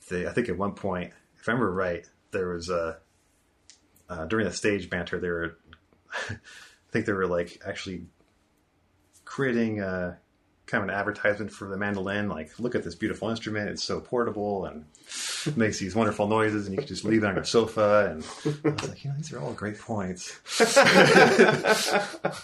they 0.09 0.27
I 0.27 0.31
think 0.33 0.49
at 0.49 0.57
one 0.57 0.73
point, 0.73 1.13
if 1.39 1.47
I 1.47 1.51
remember 1.53 1.71
right, 1.71 2.05
there 2.31 2.49
was 2.49 2.69
a 2.69 2.97
uh, 4.09 4.25
during 4.25 4.45
the 4.45 4.53
stage 4.53 4.89
banter. 4.89 5.19
They 5.19 5.29
were, 5.29 5.57
I 6.29 6.35
think 6.91 7.05
they 7.05 7.13
were 7.13 7.27
like 7.27 7.61
actually 7.65 8.05
creating 9.25 9.81
uh, 9.81 10.15
kind 10.67 10.83
of 10.83 10.89
an 10.89 10.95
advertisement 10.95 11.51
for 11.51 11.67
the 11.67 11.77
mandolin. 11.77 12.29
Like, 12.29 12.51
look 12.59 12.75
at 12.75 12.83
this 12.83 12.93
beautiful 12.95 13.29
instrument; 13.29 13.69
it's 13.69 13.83
so 13.83 13.99
portable 13.99 14.65
and 14.65 14.85
makes 15.55 15.79
these 15.79 15.95
wonderful 15.95 16.27
noises, 16.27 16.67
and 16.67 16.75
you 16.75 16.79
can 16.79 16.87
just 16.87 17.03
leave 17.03 17.23
it 17.23 17.27
on 17.27 17.35
your 17.35 17.43
sofa. 17.45 18.09
And 18.11 18.23
I 18.65 18.69
was 18.69 18.89
like, 18.89 19.03
you 19.03 19.09
know, 19.09 19.15
these 19.17 19.31
are 19.33 19.39
all 19.39 19.53
great 19.53 19.79
points. 19.79 20.37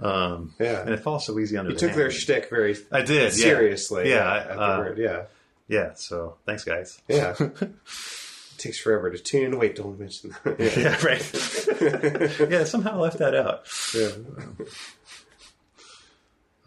um, 0.00 0.54
Yeah. 0.58 0.80
and 0.82 0.90
it 0.90 1.00
falls 1.00 1.26
so 1.26 1.38
easy 1.38 1.56
under 1.56 1.70
You 1.70 1.76
the 1.76 1.80
took 1.86 1.94
their 1.96 2.04
hand. 2.10 2.14
shtick 2.14 2.50
very 2.50 2.76
I 2.92 3.02
did 3.02 3.22
yeah. 3.22 3.28
seriously. 3.30 4.10
Yeah, 4.10 4.24
afterward. 4.24 4.98
uh, 4.98 5.02
yeah. 5.02 5.22
Yeah, 5.68 5.94
so 5.94 6.36
thanks, 6.46 6.62
guys. 6.64 7.00
Yeah. 7.08 7.34
takes 8.58 8.78
forever 8.78 9.10
to 9.10 9.18
tune. 9.18 9.58
Wait, 9.58 9.74
don't 9.76 9.98
mention 9.98 10.34
that. 10.44 10.58
Yeah. 10.60 10.76
Yeah, 10.76 10.96
right. 11.04 12.50
yeah, 12.50 12.64
somehow 12.64 12.92
I 12.92 12.96
left 12.96 13.18
that 13.18 13.34
out. 13.34 13.66
Yeah. 13.94 14.10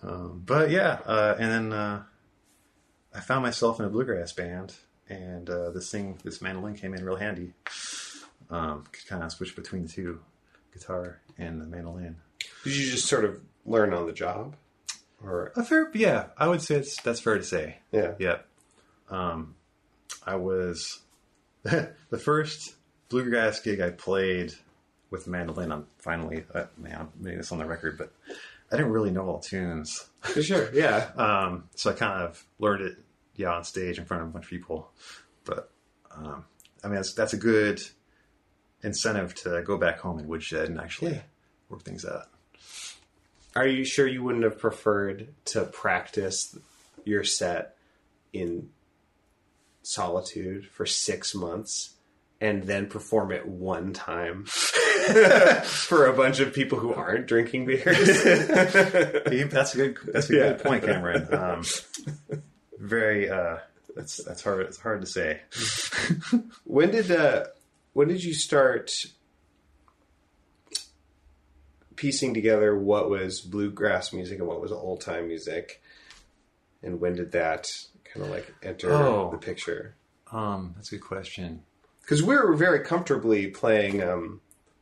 Um, 0.03 0.43
but 0.45 0.69
yeah, 0.71 0.99
uh, 1.05 1.35
and 1.39 1.51
then 1.51 1.73
uh, 1.73 2.03
I 3.13 3.19
found 3.19 3.43
myself 3.43 3.79
in 3.79 3.85
a 3.85 3.89
bluegrass 3.89 4.31
band, 4.31 4.75
and 5.09 5.49
uh, 5.49 5.71
this 5.71 5.91
thing, 5.91 6.17
this 6.23 6.41
mandolin 6.41 6.75
came 6.75 6.93
in 6.93 7.03
real 7.03 7.17
handy. 7.17 7.53
Um, 8.49 8.85
could 8.91 9.05
kind 9.07 9.23
of 9.23 9.31
switch 9.31 9.55
between 9.55 9.83
the 9.83 9.89
two, 9.89 10.21
guitar 10.73 11.19
and 11.37 11.61
the 11.61 11.65
mandolin. 11.65 12.15
Did 12.63 12.75
you 12.75 12.89
just 12.89 13.05
sort 13.07 13.25
of 13.25 13.39
learn 13.65 13.93
on 13.93 14.07
the 14.07 14.13
job? 14.13 14.55
Or 15.23 15.51
A 15.55 15.63
fair, 15.63 15.91
yeah, 15.93 16.27
I 16.37 16.47
would 16.47 16.61
say 16.61 16.75
it's, 16.75 16.99
that's 17.01 17.19
fair 17.19 17.37
to 17.37 17.43
say. 17.43 17.77
yeah. 17.91 18.13
Yeah. 18.19 18.37
Um, 19.09 19.55
I 20.25 20.35
was 20.35 20.99
the 21.63 22.17
first 22.17 22.75
bluegrass 23.09 23.59
gig 23.59 23.81
I 23.81 23.89
played 23.89 24.53
with 25.11 25.25
the 25.25 25.31
mandolin. 25.31 25.71
I'm 25.71 25.87
finally, 25.97 26.45
uh, 26.53 26.65
man, 26.77 26.95
I'm 27.01 27.07
putting 27.21 27.37
this 27.37 27.51
on 27.51 27.57
the 27.57 27.65
record, 27.65 27.97
but 27.97 28.13
I 28.71 28.77
didn't 28.77 28.91
really 28.91 29.11
know 29.11 29.27
all 29.27 29.39
tunes. 29.39 30.05
For 30.21 30.41
sure. 30.43 30.69
Yeah. 30.73 31.09
Um, 31.17 31.63
so 31.75 31.89
I 31.89 31.93
kind 31.93 32.21
of 32.23 32.43
learned 32.59 32.83
it, 32.83 32.97
yeah, 33.35 33.49
on 33.53 33.63
stage 33.63 33.97
in 33.97 34.05
front 34.05 34.23
of 34.23 34.29
a 34.29 34.31
bunch 34.31 34.45
of 34.45 34.49
people. 34.49 34.91
But 35.45 35.71
um, 36.15 36.45
I 36.83 36.87
mean, 36.87 36.95
that's, 36.95 37.13
that's 37.13 37.33
a 37.33 37.37
good 37.37 37.81
incentive 38.83 39.33
to 39.35 39.61
go 39.65 39.77
back 39.77 39.99
home 39.99 40.19
in 40.19 40.27
woodshed 40.27 40.69
and 40.69 40.79
actually 40.79 41.13
Yeah. 41.13 41.21
work 41.69 41.83
things 41.83 42.05
out. 42.05 42.27
Are 43.55 43.67
you 43.67 43.83
sure 43.83 44.07
you 44.07 44.23
wouldn't 44.23 44.43
have 44.43 44.59
preferred 44.59 45.33
to 45.45 45.63
practice 45.65 46.55
your 47.03 47.23
set 47.23 47.75
in 48.31 48.69
solitude 49.81 50.67
for 50.67 50.85
six 50.85 51.33
months 51.33 51.95
and 52.39 52.63
then 52.63 52.87
perform 52.87 53.31
it 53.31 53.47
one 53.47 53.91
time 53.93 54.45
for 55.63 56.05
a 56.07 56.13
bunch 56.13 56.39
of 56.39 56.53
people 56.53 56.79
who 56.79 56.93
aren't 56.93 57.27
drinking 57.27 57.65
beers? 57.65 58.23
That's 58.23 58.75
a 58.75 59.77
good. 59.77 59.97
That's 60.13 60.29
a 60.29 60.33
Yeah. 60.35 60.49
good 60.49 60.59
point, 60.63 60.83
Cameron. 60.85 61.33
Um, 61.33 61.63
very. 62.79 63.29
Uh, 63.29 63.57
that's 63.95 64.23
that's 64.23 64.43
hard. 64.43 64.61
It's 64.67 64.79
hard 64.79 65.01
to 65.01 65.07
say. 65.07 65.41
when 66.63 66.91
did 66.91 67.11
uh, 67.11 67.45
when 67.93 68.07
did 68.07 68.23
you 68.23 68.33
start 68.33 68.91
piecing 71.95 72.33
together 72.33 72.77
what 72.77 73.09
was 73.09 73.41
bluegrass 73.41 74.13
music 74.13 74.39
and 74.39 74.47
what 74.47 74.61
was 74.61 74.71
old 74.71 75.01
time 75.01 75.27
music, 75.27 75.81
and 76.81 76.99
when 77.01 77.15
did 77.15 77.31
that 77.33 77.67
kind 78.05 78.25
of 78.25 78.31
like 78.31 78.53
enter 78.63 78.91
Oh. 78.91 79.29
the 79.31 79.37
picture? 79.37 79.95
Um, 80.31 80.73
that's 80.75 80.91
a 80.91 80.95
good 80.95 81.03
question. 81.05 81.63
because 82.01 82.21
we 82.23 82.35
were 82.35 82.53
very 82.55 82.79
comfortably 82.81 83.47
playing. 83.47 84.01
Um, 84.03 84.41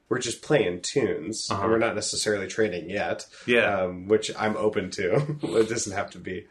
we're 0.09 0.19
just 0.19 0.41
playing 0.41 0.81
tunes, 0.81 1.47
Uh-huh. 1.51 1.61
and 1.63 1.71
we're 1.71 1.77
not 1.79 1.93
necessarily 1.95 2.47
trading 2.47 2.89
yet. 2.89 3.25
Yeah. 3.45 3.81
um, 3.83 4.07
which 4.07 4.31
I'm 4.37 4.55
open 4.55 4.89
to. 4.91 5.15
it 5.43 5.69
doesn't 5.69 5.93
have 5.93 6.11
to 6.11 6.19
be. 6.19 6.47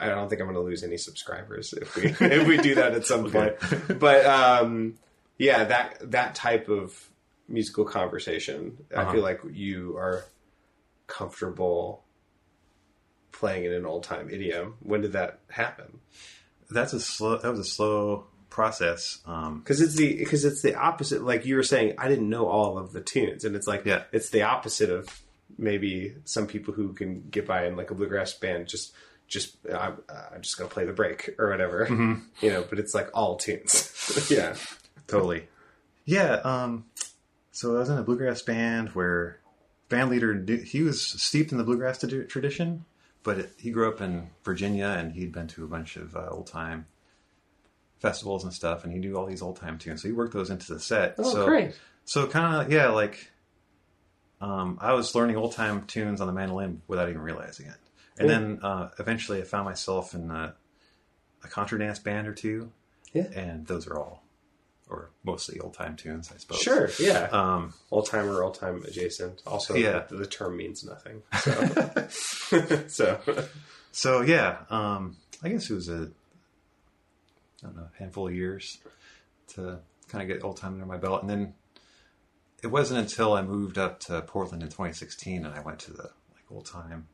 I 0.00 0.08
don't 0.08 0.28
think 0.28 0.40
I'm 0.40 0.46
going 0.48 0.56
to 0.56 0.60
lose 0.62 0.82
any 0.82 0.96
subscribers 0.96 1.72
if 1.72 1.94
we 1.96 2.02
if 2.20 2.46
we 2.48 2.56
do 2.58 2.74
that 2.76 2.94
at 2.94 3.06
some 3.06 3.24
Okay. 3.26 3.54
point. 3.60 3.98
But 4.00 4.26
um, 4.26 4.94
yeah, 5.38 5.64
that 5.64 6.10
that 6.10 6.34
type 6.34 6.68
of 6.68 7.08
musical 7.48 7.84
conversation, 7.84 8.78
I 8.94 9.02
Uh-huh. 9.02 9.12
feel 9.12 9.22
like 9.22 9.40
you 9.52 9.96
are 9.96 10.24
comfortable 11.06 12.02
playing 13.32 13.64
in 13.66 13.72
an 13.72 13.86
old 13.86 14.02
time 14.02 14.30
idiom. 14.30 14.74
When 14.80 15.00
did 15.02 15.12
that 15.12 15.38
happen? 15.50 16.00
That's 16.70 16.92
a 16.92 17.00
slow. 17.00 17.36
That 17.38 17.50
was 17.50 17.60
a 17.60 17.64
slow 17.64 18.26
process. 18.56 19.18
Um, 19.26 19.58
because 19.60 19.82
it's 19.82 19.94
the 19.96 20.16
because 20.16 20.44
it's 20.46 20.62
the 20.62 20.74
opposite. 20.74 21.22
Like 21.22 21.44
you 21.44 21.56
were 21.56 21.62
saying, 21.62 21.94
I 21.98 22.08
didn't 22.08 22.28
know 22.30 22.46
all 22.48 22.78
of 22.78 22.92
the 22.92 23.02
tunes, 23.02 23.44
and 23.44 23.54
it's 23.54 23.66
like 23.66 23.84
Yeah. 23.84 24.04
it's 24.12 24.30
the 24.30 24.42
opposite 24.42 24.88
of 24.90 25.06
maybe 25.58 26.14
some 26.24 26.46
people 26.46 26.72
who 26.74 26.94
can 26.94 27.22
get 27.30 27.46
by 27.46 27.66
in 27.66 27.76
like 27.76 27.90
a 27.90 27.94
bluegrass 27.94 28.32
band. 28.32 28.66
Just 28.66 28.94
just 29.28 29.56
I'm, 29.72 29.98
I'm 30.08 30.40
just 30.40 30.56
gonna 30.56 30.70
play 30.70 30.86
the 30.86 30.92
break 30.94 31.34
or 31.38 31.50
whatever, 31.50 31.86
you 32.40 32.50
know. 32.50 32.64
But 32.68 32.78
it's 32.78 32.94
like 32.94 33.10
all 33.12 33.36
tunes. 33.36 34.26
yeah, 34.30 34.56
totally. 35.06 35.48
Yeah. 36.06 36.36
Um, 36.42 36.86
so 37.52 37.76
I 37.76 37.80
was 37.80 37.90
in 37.90 37.98
a 37.98 38.02
bluegrass 38.02 38.40
band 38.40 38.88
where 38.90 39.38
band 39.90 40.08
leader 40.10 40.32
he 40.64 40.82
was 40.82 41.02
steeped 41.02 41.52
in 41.52 41.58
the 41.58 41.64
bluegrass 41.64 41.98
tradition, 42.28 42.86
but 43.22 43.38
it, 43.38 43.52
he 43.58 43.70
grew 43.70 43.86
up 43.88 44.00
in 44.00 44.30
Virginia 44.44 44.86
and 44.98 45.12
he'd 45.12 45.32
been 45.32 45.46
to 45.48 45.64
a 45.64 45.68
bunch 45.68 45.96
of 45.96 46.16
uh, 46.16 46.28
old 46.30 46.46
time 46.46 46.86
festivals 47.98 48.44
and 48.44 48.52
stuff, 48.52 48.84
and 48.84 48.92
he 48.92 48.98
knew 48.98 49.16
all 49.16 49.26
these 49.26 49.42
old 49.42 49.56
time 49.56 49.78
tunes. 49.78 50.02
So 50.02 50.08
he 50.08 50.12
worked 50.14 50.32
those 50.32 50.50
into 50.50 50.72
the 50.72 50.80
set. 50.80 51.14
Oh, 51.18 51.32
so, 51.32 51.46
great. 51.46 51.74
So 52.04 52.26
kind 52.26 52.62
of 52.66 52.72
yeah, 52.72 52.88
like 52.88 53.30
um, 54.40 54.78
I 54.80 54.92
was 54.92 55.14
learning 55.14 55.36
old 55.36 55.52
time 55.52 55.84
tunes 55.86 56.20
on 56.20 56.26
the 56.26 56.32
mandolin 56.32 56.82
without 56.88 57.08
even 57.08 57.20
realizing 57.22 57.66
it, 57.66 57.76
and 58.18 58.28
Yeah. 58.28 58.38
then 58.38 58.60
uh, 58.62 58.90
eventually 58.98 59.40
I 59.40 59.44
found 59.44 59.64
myself 59.64 60.14
in 60.14 60.30
a, 60.30 60.54
a 61.44 61.48
contra 61.48 61.78
dance 61.78 61.98
band 61.98 62.28
or 62.28 62.32
two, 62.34 62.70
Yeah. 63.12 63.28
and 63.34 63.66
those 63.66 63.86
are 63.86 63.96
all 63.98 64.22
or 64.88 65.10
mostly 65.24 65.58
old 65.58 65.74
time 65.74 65.96
tunes, 65.96 66.30
I 66.32 66.38
suppose. 66.38 66.60
Sure. 66.60 66.88
Yeah. 67.00 67.24
Um, 67.32 67.74
old 67.90 68.06
time 68.08 68.28
or 68.28 68.44
old 68.44 68.54
time 68.54 68.84
adjacent. 68.86 69.42
Also, 69.44 69.74
Yeah. 69.74 70.04
the, 70.08 70.14
the 70.18 70.26
term 70.26 70.56
means 70.56 70.84
nothing. 70.84 71.22
So, 72.08 72.86
so 72.86 73.20
so 73.90 74.20
yeah, 74.20 74.58
um, 74.70 75.16
I 75.42 75.48
guess 75.48 75.68
it 75.68 75.74
was 75.74 75.88
a 75.88 76.10
I 77.62 77.66
don't 77.66 77.76
know 77.76 77.88
a 77.94 77.98
handful 77.98 78.28
of 78.28 78.34
years 78.34 78.78
to 79.54 79.78
kind 80.08 80.22
of 80.22 80.28
get 80.28 80.44
old 80.44 80.56
time 80.56 80.74
under 80.74 80.86
my 80.86 80.96
belt, 80.98 81.22
and 81.22 81.30
then 81.30 81.54
it 82.62 82.68
wasn't 82.68 83.00
until 83.00 83.34
I 83.34 83.42
moved 83.42 83.78
up 83.78 84.00
to 84.00 84.22
Portland 84.22 84.62
in 84.62 84.68
2016 84.68 85.44
and 85.44 85.54
I 85.54 85.60
went 85.60 85.78
to 85.80 85.92
the 85.92 86.02
like 86.04 86.44
old 86.50 86.66
time 86.66 87.08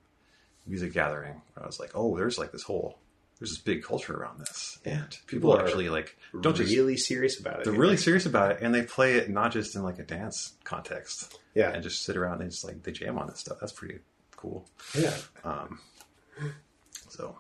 music 0.67 0.93
gathering 0.93 1.43
where 1.55 1.65
I 1.65 1.67
was 1.67 1.81
like, 1.81 1.91
oh, 1.95 2.17
there's 2.17 2.39
like 2.39 2.53
this 2.53 2.63
whole 2.63 2.99
there's 3.39 3.51
this 3.51 3.59
big 3.61 3.83
culture 3.83 4.15
around 4.17 4.39
this, 4.39 4.79
and 4.85 5.11
people, 5.27 5.51
People 5.51 5.57
are 5.57 5.65
actually 5.65 5.89
like 5.89 6.17
don't 6.43 6.55
just 6.57 6.73
really 6.73 6.97
serious 6.97 7.41
about 7.41 7.59
it. 7.61 7.65
they're 7.65 7.73
really 7.73 7.97
serious 7.97 8.25
about 8.25 8.53
it, 8.53 8.59
and 8.63 8.73
they 8.75 8.83
play 8.83 9.15
it 9.15 9.31
not 9.31 9.51
just 9.53 9.75
in 9.75 9.83
like 9.83 9.99
a 9.99 10.05
dance 10.05 10.53
context, 10.63 11.39
Yeah. 11.55 11.71
and 11.73 11.83
just 11.83 12.05
sit 12.05 12.17
around 12.17 12.41
and 12.41 12.51
just 12.53 12.65
like 12.65 12.83
they 12.85 12.93
jam 12.93 13.19
on 13.19 13.27
this 13.27 13.41
stuff. 13.41 13.59
That's 13.61 13.73
pretty 13.73 13.99
cool. 14.37 14.69
yeah. 14.97 15.17
Um, 15.43 15.81
so 17.09 17.37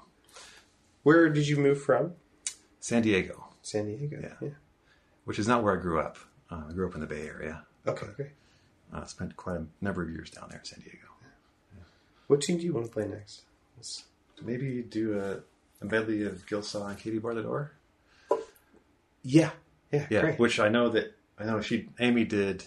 Where 1.05 1.29
did 1.29 1.47
you 1.47 1.57
move 1.57 1.81
from? 1.83 2.15
San 2.83 3.01
Diego, 3.03 3.47
San 3.63 3.87
Diego. 3.87 4.19
Yeah. 4.41 4.49
which 5.25 5.39
is 5.39 5.47
not 5.47 5.63
where 5.63 5.79
I 5.79 5.81
grew 5.81 6.01
up. 6.01 6.19
Uh, 6.51 6.63
I 6.69 6.73
grew 6.73 6.87
up 6.89 6.95
in 6.97 7.01
the 7.01 7.07
Bay 7.07 7.27
Area. 7.29 7.65
Okay. 7.87 8.07
Great. 8.17 8.31
Uh, 8.93 9.05
spent 9.07 9.37
quite 9.37 9.57
a 9.61 9.67
number 9.81 10.03
of 10.03 10.11
years 10.11 10.31
down 10.31 10.49
there 10.51 10.59
in 10.59 10.65
San 10.65 10.81
Diego. 10.81 11.07
What 12.27 12.41
team 12.41 12.59
do 12.59 12.65
you 12.65 12.75
want 12.75 12.87
to 12.87 12.93
play 12.93 13.07
next? 13.07 13.43
Let's- 13.77 14.05
Maybe 14.45 14.83
do 14.83 15.19
a, 15.21 15.85
a 15.85 15.89
medley 15.89 16.25
of 16.27 16.45
Gilsaw 16.47 16.89
and 16.91 16.99
Katie 16.99 17.21
Bar 17.21 17.35
the 17.35 17.43
Door. 17.43 17.73
Yeah. 19.23 19.51
Yeah. 19.93 20.07
Yeah, 20.11 20.21
Great. 20.23 20.39
which 20.41 20.59
I 20.59 20.69
know 20.69 20.89
that 20.89 21.15
I 21.39 21.45
know 21.45 21.61
she 21.61 21.89
Amy 22.01 22.25
did 22.25 22.65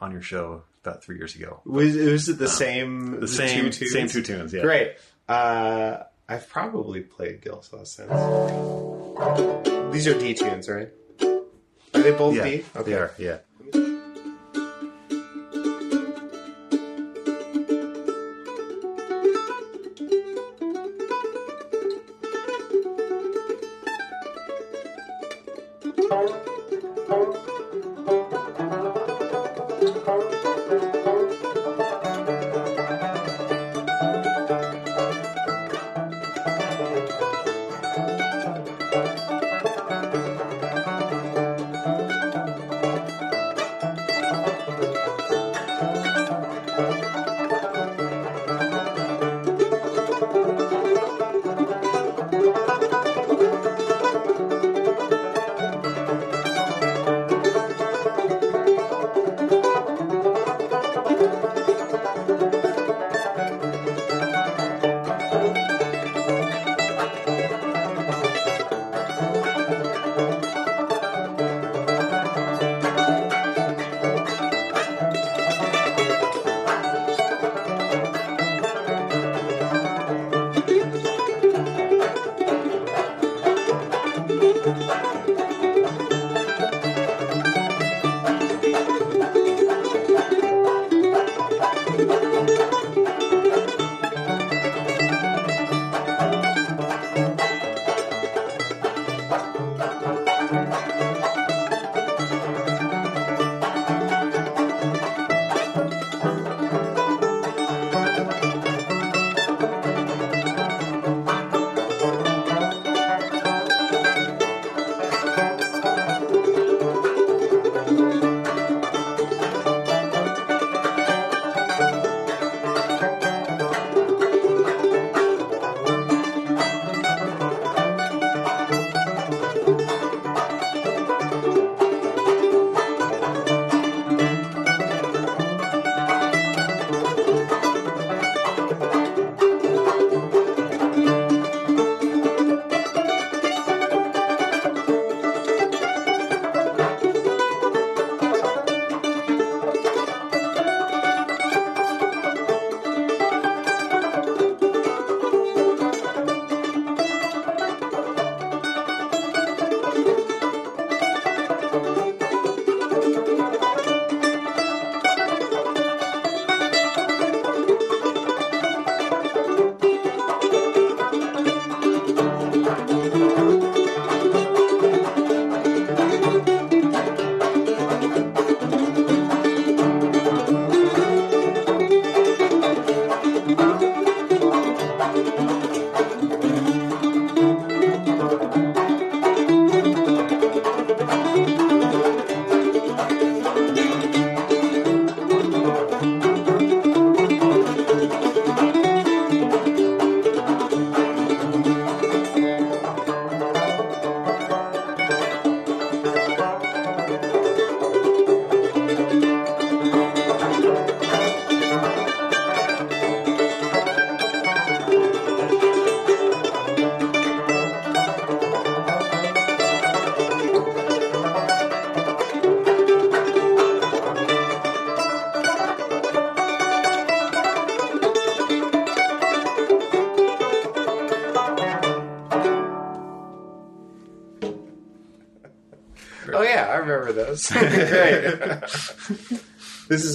on 0.00 0.12
your 0.12 0.20
show 0.20 0.64
about 0.84 1.02
three 1.02 1.16
years 1.16 1.34
ago. 1.34 1.60
Was, 1.64 1.96
was 1.96 2.28
it 2.28 2.38
the 2.38 2.48
same? 2.48 3.20
The 3.20 3.28
same 3.28 3.70
two 3.70 3.70
tunes? 3.70 3.92
same 3.92 4.08
two 4.08 4.22
tunes. 4.22 4.52
Yeah, 4.52 4.62
Great. 4.62 4.92
Uh, 5.28 6.02
I've 6.28 6.48
probably 6.48 7.00
played 7.02 7.40
Gilsaw 7.42 7.86
since. 7.86 8.10
These 9.92 10.06
are 10.08 10.18
D 10.18 10.34
tunes, 10.34 10.68
right? 10.68 10.88
Are 11.94 12.02
they 12.02 12.10
both 12.12 12.34
Yeah, 12.34 12.44
D? 12.44 12.64
they 12.84 12.94
are. 12.94 13.12
Yeah. 13.18 13.38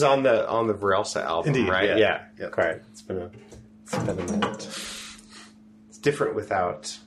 Is 0.02 0.06
on 0.06 0.24
the 0.24 0.50
on 0.50 0.66
the 0.66 0.74
Varelse 0.74 1.16
album, 1.16 1.54
Indeed, 1.54 1.70
right? 1.70 1.90
yeah. 1.90 1.96
Yeah. 1.96 2.22
Yep. 2.40 2.58
Okay. 2.58 2.80
It's 2.92 3.04
been 3.04 3.18
a 3.20 3.30
it's 3.84 3.96
been 3.96 4.10
a 4.10 4.14
minute. 4.16 4.68
It's 5.90 5.98
different 6.00 6.34
without 6.34 6.98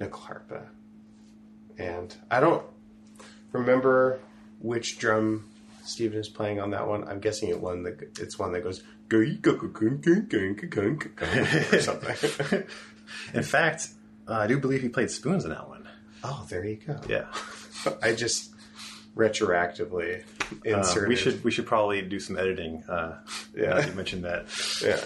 nyckelharpa, 0.00 0.66
and 1.78 2.12
I 2.28 2.40
don't 2.40 2.64
remember 3.52 4.18
which 4.58 4.98
drum 4.98 5.48
Steven 5.84 6.18
is 6.18 6.28
playing 6.28 6.58
on 6.60 6.70
that 6.72 6.88
one. 6.88 7.06
I'm 7.06 7.20
guessing 7.20 7.50
it 7.50 7.60
one 7.60 7.84
that 7.84 8.18
it's 8.18 8.36
one 8.36 8.50
that 8.50 8.64
goes 8.64 8.82
or 11.72 11.80
something. 11.80 12.64
In 13.32 13.42
fact, 13.44 13.90
uh, 14.26 14.32
I 14.32 14.48
do 14.48 14.58
believe 14.58 14.82
he 14.82 14.88
played 14.88 15.12
spoons 15.12 15.44
in 15.44 15.50
that 15.50 15.68
one. 15.68 15.88
oh, 16.24 16.44
there 16.48 16.64
you 16.64 16.80
go. 16.84 16.98
Yeah. 17.08 17.26
I 18.02 18.12
just 18.12 18.50
retroactively 19.14 20.24
Uh, 20.52 20.78
inserted. 20.78 21.08
we 21.08 21.16
should 21.16 21.44
we 21.44 21.50
should 21.50 21.66
probably 21.66 22.02
do 22.02 22.18
some 22.20 22.36
editing. 22.38 22.82
Uh, 22.88 23.18
Yeah. 23.54 23.84
you 23.86 23.92
mentioned 23.94 24.24
that. 24.24 24.46
Yeah. 24.82 24.96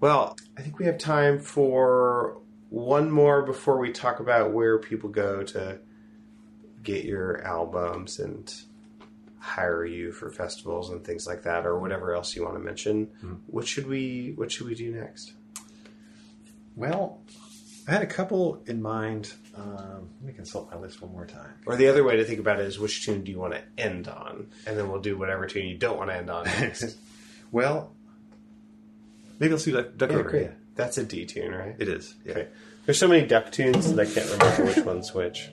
well, 0.00 0.36
I 0.56 0.62
think 0.62 0.78
we 0.78 0.86
have 0.86 0.98
time 0.98 1.38
for 1.38 2.38
one 2.70 3.10
more 3.10 3.42
before 3.42 3.78
we 3.78 3.92
talk 3.92 4.20
about 4.20 4.52
where 4.52 4.78
people 4.78 5.10
go 5.10 5.42
to 5.42 5.78
get 6.82 7.04
your 7.04 7.42
albums 7.42 8.18
and 8.18 8.52
hire 9.38 9.84
you 9.84 10.12
for 10.12 10.30
festivals 10.30 10.90
and 10.90 11.04
things 11.04 11.26
like 11.26 11.42
that 11.42 11.66
or 11.66 11.78
whatever 11.78 12.14
else 12.14 12.34
you 12.34 12.42
want 12.42 12.54
to 12.54 12.60
mention. 12.60 13.40
What 13.46 13.66
should 13.66 13.86
we 13.86 14.32
what 14.36 14.50
should 14.50 14.66
we 14.66 14.74
do 14.74 14.90
next? 14.92 15.34
Well, 16.74 17.20
I 17.86 17.92
had 17.92 18.02
a 18.02 18.06
couple 18.06 18.62
in 18.66 18.80
mind. 18.80 19.32
Um, 19.56 20.10
let 20.20 20.28
me 20.28 20.32
consult 20.32 20.70
my 20.70 20.78
list 20.78 21.02
one 21.02 21.12
more 21.12 21.26
time. 21.26 21.52
Or 21.66 21.76
the 21.76 21.88
other 21.88 22.04
way 22.04 22.16
to 22.16 22.24
think 22.24 22.38
about 22.38 22.60
it 22.60 22.66
is 22.66 22.78
which 22.78 23.04
tune 23.04 23.24
do 23.24 23.30
you 23.30 23.38
want 23.38 23.54
to 23.54 23.62
end 23.76 24.08
on? 24.08 24.48
And 24.66 24.78
then 24.78 24.88
we'll 24.88 25.00
do 25.00 25.18
whatever 25.18 25.46
tune 25.46 25.66
you 25.66 25.76
don't 25.76 25.98
want 25.98 26.10
to 26.10 26.16
end 26.16 26.30
on 26.30 26.44
next. 26.44 26.96
Well, 27.52 27.92
maybe 29.38 29.52
let's 29.52 29.64
do 29.64 29.72
Duck, 29.72 29.94
Duck 29.94 30.10
yeah, 30.10 30.16
River. 30.16 30.40
Yeah. 30.40 30.50
That's 30.74 30.96
a 30.96 31.04
D 31.04 31.26
tune, 31.26 31.52
right? 31.52 31.76
It 31.78 31.86
is. 31.86 32.14
Yeah. 32.24 32.32
Okay. 32.32 32.48
There's 32.86 32.98
so 32.98 33.08
many 33.08 33.26
duck 33.26 33.52
tunes 33.52 33.92
that 33.92 34.08
I 34.08 34.10
can't 34.10 34.30
remember 34.30 34.64
which 34.64 34.86
one's 34.86 35.12
which. 35.12 35.50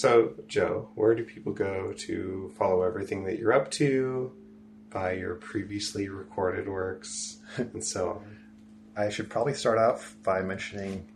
So, 0.00 0.32
Joe, 0.48 0.88
where 0.94 1.14
do 1.14 1.24
people 1.24 1.52
go 1.52 1.92
to 1.92 2.50
follow 2.56 2.84
everything 2.84 3.24
that 3.24 3.38
you're 3.38 3.52
up 3.52 3.70
to, 3.72 4.32
buy 4.88 5.12
your 5.12 5.34
previously 5.34 6.08
recorded 6.08 6.66
works, 6.66 7.36
and 7.58 7.84
so 7.84 8.08
on? 8.08 8.38
I 8.96 9.10
should 9.10 9.28
probably 9.28 9.52
start 9.52 9.76
off 9.76 10.16
by 10.22 10.40
mentioning 10.40 11.06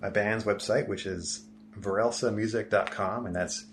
my 0.00 0.08
band's 0.08 0.44
website, 0.44 0.86
which 0.86 1.04
is 1.04 1.46
varelsemusic.com, 1.80 3.26
and 3.26 3.34
that's 3.34 3.64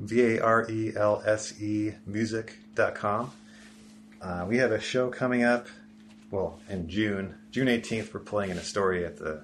V 0.00 0.34
A 0.34 0.40
R 0.40 0.68
E 0.68 0.92
L 0.96 1.22
S 1.24 1.60
E 1.62 1.92
music.com. 2.04 3.30
Uh, 4.20 4.46
we 4.48 4.56
have 4.56 4.72
a 4.72 4.80
show 4.80 5.10
coming 5.10 5.44
up, 5.44 5.68
well, 6.32 6.58
in 6.68 6.88
June. 6.88 7.36
June 7.52 7.68
18th, 7.68 8.12
we're 8.12 8.18
playing 8.18 8.50
in 8.50 8.58
Astoria 8.58 9.06
at 9.06 9.18
the 9.18 9.42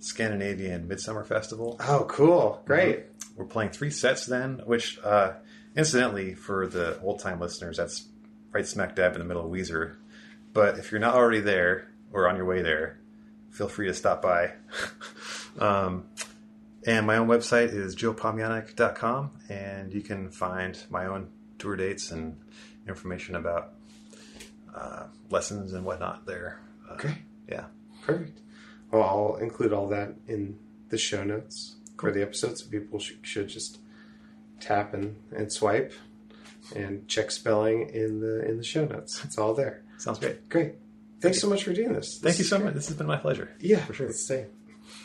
Scandinavian 0.00 0.88
Midsummer 0.88 1.24
Festival. 1.24 1.76
Oh, 1.80 2.06
cool. 2.08 2.62
Great. 2.64 3.04
We're 3.36 3.44
playing 3.44 3.70
three 3.70 3.90
sets 3.90 4.26
then, 4.26 4.62
which, 4.64 4.98
uh, 5.04 5.34
incidentally, 5.76 6.34
for 6.34 6.66
the 6.66 6.98
old 7.00 7.20
time 7.20 7.40
listeners, 7.40 7.76
that's 7.76 8.08
right 8.52 8.66
smack 8.66 8.96
dab 8.96 9.12
in 9.14 9.18
the 9.18 9.24
middle 9.24 9.44
of 9.44 9.50
Weiser. 9.50 9.96
But 10.52 10.78
if 10.78 10.90
you're 10.90 11.00
not 11.00 11.14
already 11.14 11.40
there 11.40 11.88
or 12.12 12.28
on 12.28 12.36
your 12.36 12.46
way 12.46 12.62
there, 12.62 12.98
feel 13.50 13.68
free 13.68 13.86
to 13.86 13.94
stop 13.94 14.22
by. 14.22 14.52
um, 15.58 16.08
and 16.86 17.06
my 17.06 17.16
own 17.16 17.28
website 17.28 17.72
is 17.72 17.94
joepomyanik.com, 17.96 19.30
and 19.48 19.92
you 19.92 20.00
can 20.00 20.30
find 20.30 20.78
my 20.90 21.06
own 21.06 21.28
tour 21.58 21.76
dates 21.76 22.10
and 22.10 22.40
information 22.86 23.34
about 23.34 23.74
uh, 24.74 25.04
lessons 25.30 25.72
and 25.72 25.84
whatnot 25.84 26.24
there. 26.24 26.60
Uh, 26.88 26.96
Great. 26.96 27.18
Yeah. 27.48 27.64
Perfect. 28.04 28.40
Well, 28.90 29.02
I'll 29.02 29.36
include 29.36 29.72
all 29.72 29.88
that 29.88 30.14
in 30.26 30.58
the 30.88 30.98
show 30.98 31.22
notes 31.24 31.76
for 31.98 32.10
the 32.12 32.22
episode, 32.22 32.58
so 32.58 32.66
people 32.70 32.98
sh- 32.98 33.12
should 33.22 33.48
just 33.48 33.78
tap 34.60 34.94
and, 34.94 35.16
and 35.30 35.52
swipe 35.52 35.92
and 36.74 37.06
check 37.08 37.30
spelling 37.30 37.90
in 37.90 38.20
the 38.20 38.46
in 38.48 38.56
the 38.56 38.64
show 38.64 38.84
notes. 38.86 39.22
It's 39.24 39.38
all 39.38 39.54
there. 39.54 39.82
Sounds 39.98 40.18
great. 40.18 40.48
Great. 40.48 40.74
Thanks 41.20 41.40
so 41.40 41.48
much 41.48 41.64
for 41.64 41.72
doing 41.72 41.92
this. 41.92 42.18
Thank 42.22 42.38
you 42.38 42.44
so 42.44 42.56
great. 42.56 42.66
much. 42.66 42.74
This 42.74 42.88
has 42.88 42.96
been 42.96 43.06
my 43.06 43.16
pleasure. 43.16 43.50
Yeah, 43.60 43.78
for 43.84 43.92
sure. 43.94 44.10
same. 44.12 44.46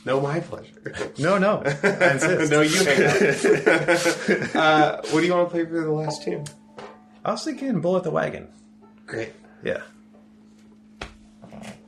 No, 0.05 0.21
my 0.21 0.39
pleasure. 0.39 1.11
No, 1.17 1.37
no. 1.37 1.61
I 1.83 2.11
insist. 2.13 2.51
no, 2.51 2.61
you 2.61 2.83
hang 2.85 3.03
uh, 4.55 5.01
what 5.11 5.19
do 5.21 5.25
you 5.25 5.33
want 5.33 5.49
to 5.49 5.51
play 5.51 5.65
for 5.65 5.81
the 5.81 5.91
last 5.91 6.23
tune? 6.23 6.45
I 7.25 7.31
was 7.31 7.43
thinking 7.43 7.81
Bull 7.81 7.97
at 7.97 8.03
the 8.03 8.11
Wagon. 8.11 8.47
Great. 9.07 9.33
Yeah. 9.63 9.81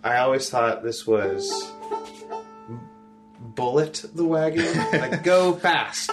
I 0.04 0.18
always 0.18 0.50
thought 0.50 0.84
this 0.84 1.06
was 1.08 1.72
bullet 3.40 4.06
the 4.14 4.26
wagon, 4.26 4.66
like 4.94 5.24
go 5.24 5.54
fast. 5.54 6.10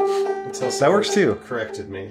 Until 0.00 0.70
That 0.70 0.90
works 0.90 1.14
too. 1.14 1.36
corrected 1.46 1.88
me. 1.88 2.10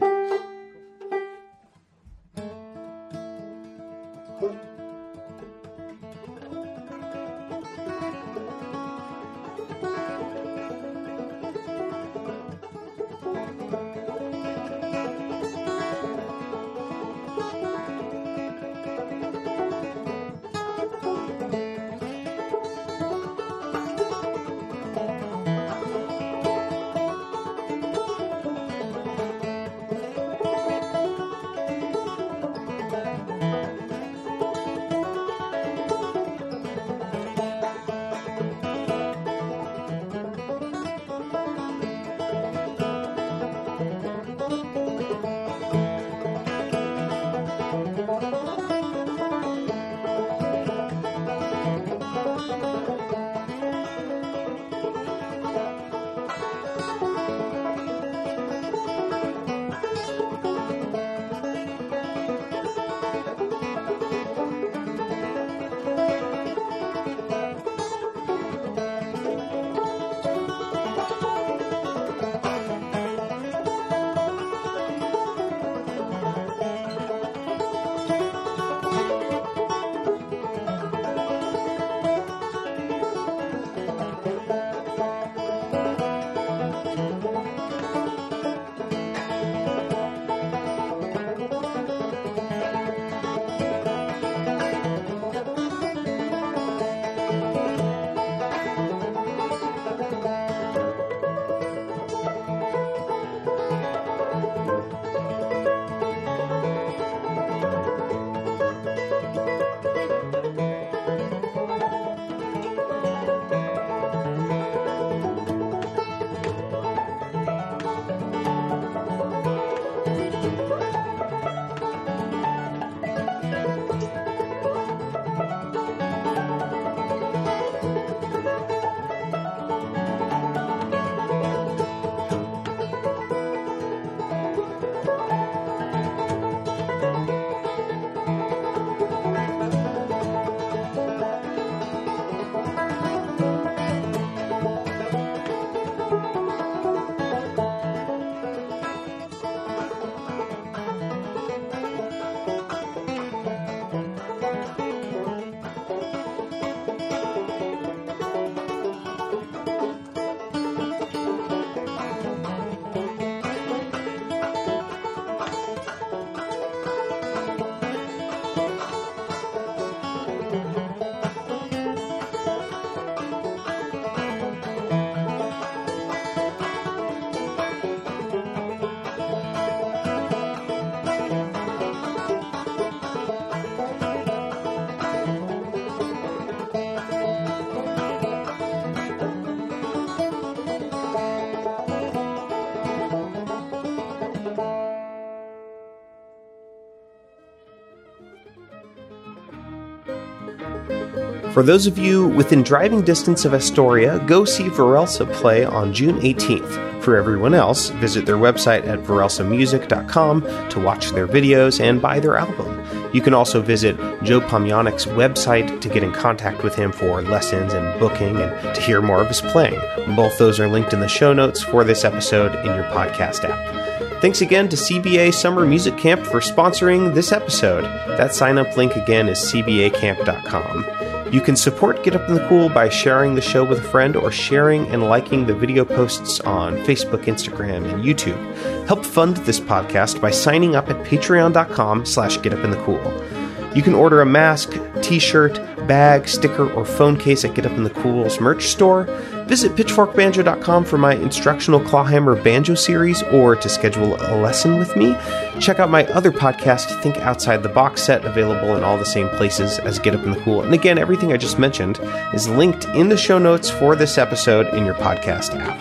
For 201.54 201.62
those 201.62 201.86
of 201.86 202.00
you 202.00 202.30
within 202.30 202.64
driving 202.64 203.04
distance 203.04 203.46
of 203.46 203.54
Astoria, 203.54 204.18
go 204.26 204.44
see 204.44 204.70
Varelse 204.70 205.32
play 205.34 205.64
on 205.64 205.94
June 205.94 206.20
18th. 206.22 207.04
For 207.04 207.16
everyone 207.16 207.54
else, 207.54 207.90
visit 207.90 208.26
their 208.26 208.38
website 208.38 208.88
at 208.88 209.04
varelsemusic.com 209.04 210.70
to 210.70 210.80
watch 210.80 211.12
their 211.12 211.28
videos 211.28 211.80
and 211.80 212.02
buy 212.02 212.20
their 212.20 212.38
album. 212.38 212.84
You 213.14 213.22
can 213.22 213.36
also 213.36 213.62
visit 213.62 213.98
Joe 214.24 214.42
Pomyanik's 214.42 215.06
website 215.06 215.80
to 215.82 215.90
get 215.90 216.02
in 216.02 216.12
contact 216.12 216.64
with 216.64 216.74
him 216.74 216.92
for 216.92 217.22
lessons 217.22 217.74
and 217.74 218.00
booking 218.00 218.36
and 218.38 218.74
to 218.76 218.82
hear 218.82 219.00
more 219.00 219.22
of 219.22 219.28
his 219.28 219.42
playing. 219.42 219.80
Both 220.16 220.40
those 220.40 220.60
are 220.60 220.68
linked 220.68 220.94
in 220.94 221.02
the 221.02 221.08
show 221.08 221.34
notes 221.34 221.62
for 221.62 221.84
this 221.84 222.04
episode 222.04 222.56
in 222.66 222.74
your 222.74 222.86
podcast 222.86 223.44
app. 223.48 224.22
Thanks 224.22 224.42
again 224.42 224.70
to 224.70 224.76
CBA 224.76 225.32
Summer 225.36 225.68
Music 225.68 225.98
Camp 225.98 226.26
for 226.26 226.40
sponsoring 226.40 227.14
this 227.14 227.32
episode. 227.32 227.84
That 228.18 228.34
sign 228.34 228.58
up 228.58 228.76
link 228.76 228.96
again 228.96 229.30
is 229.30 229.38
cbacamp.com. 229.38 231.03
You 231.34 231.42
can 231.42 231.56
support 231.56 232.04
Get 232.04 232.16
Up 232.16 232.30
in 232.30 232.36
the 232.36 232.48
Cool 232.48 232.70
by 232.70 232.90
sharing 232.90 233.34
the 233.34 233.42
show 233.42 233.66
with 233.66 233.80
a 233.80 233.90
friend 233.90 234.16
or 234.16 234.32
sharing 234.32 234.86
and 234.90 235.02
liking 235.02 235.48
the 235.48 235.56
video 235.56 235.84
posts 235.84 236.40
on 236.42 236.78
Facebook, 236.86 237.24
Instagram, 237.24 237.92
and 237.92 238.04
YouTube. 238.04 238.38
Help 238.86 239.04
fund 239.04 239.38
this 239.38 239.60
podcast 239.60 240.22
by 240.22 240.30
signing 240.30 240.76
up 240.76 240.92
at 240.92 241.06
patreon.com 241.08 242.06
slash 242.06 242.38
getupinthecool. 242.38 243.33
You 243.76 243.82
can 243.82 243.96
order 243.96 244.22
a 244.22 244.26
mask, 244.26 244.78
t-shirt, 245.02 245.56
bag, 245.88 246.28
sticker, 246.28 246.72
or 246.74 246.86
phone 246.86 247.18
case 247.18 247.44
at 247.44 247.56
Get 247.56 247.66
Up 247.66 247.74
in 247.74 247.84
the 247.84 247.90
Cool's 247.90 248.40
merch 248.40 248.68
store. 248.68 249.06
Visit 249.48 249.76
pitchforkbanjo.com 249.76 250.86
for 250.86 250.98
my 250.98 251.16
instructional 251.16 251.80
clawhammer 251.80 252.42
banjo 252.42 252.76
series 252.76 253.24
or 253.24 253.56
to 253.56 253.70
schedule 253.70 254.16
a 254.16 254.38
lesson 254.42 254.78
with 254.78 254.96
me. 254.96 255.16
Check 255.60 255.80
out 255.80 255.90
my 255.90 256.06
other 256.08 256.32
podcast, 256.32 257.02
Think 257.02 257.18
Outside 257.18 257.64
the 257.64 257.70
Box 257.70 258.02
Set, 258.02 258.26
available 258.26 258.76
in 258.76 258.84
all 258.84 258.98
the 258.98 259.06
same 259.06 259.30
places 259.30 259.80
as 259.80 260.00
Get 260.00 260.16
Up 260.16 260.24
in 260.24 260.32
the 260.32 260.40
Cool. 260.42 260.62
And 260.62 260.74
again, 260.74 260.98
everything 260.98 261.34
I 261.34 261.38
just 261.38 261.60
mentioned 261.60 262.00
is 262.34 262.48
linked 262.48 262.86
in 262.90 263.10
the 263.10 263.18
show 263.18 263.40
notes 263.40 263.70
for 263.70 263.96
this 263.96 264.18
episode 264.18 264.74
in 264.74 264.86
your 264.86 264.96
podcast 264.96 265.60
app. 265.60 265.80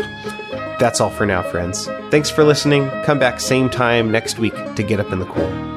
That's 0.78 1.00
all 1.00 1.10
for 1.10 1.26
now, 1.26 1.42
friends. 1.42 1.86
Thanks 2.10 2.30
for 2.30 2.42
listening. 2.42 2.90
Come 3.04 3.18
back 3.18 3.38
same 3.38 3.70
time 3.70 4.10
next 4.10 4.38
week 4.38 4.54
to 4.74 4.82
Get 4.82 4.98
Up 4.98 5.12
in 5.12 5.20
the 5.20 5.26
Cool. 5.26 5.71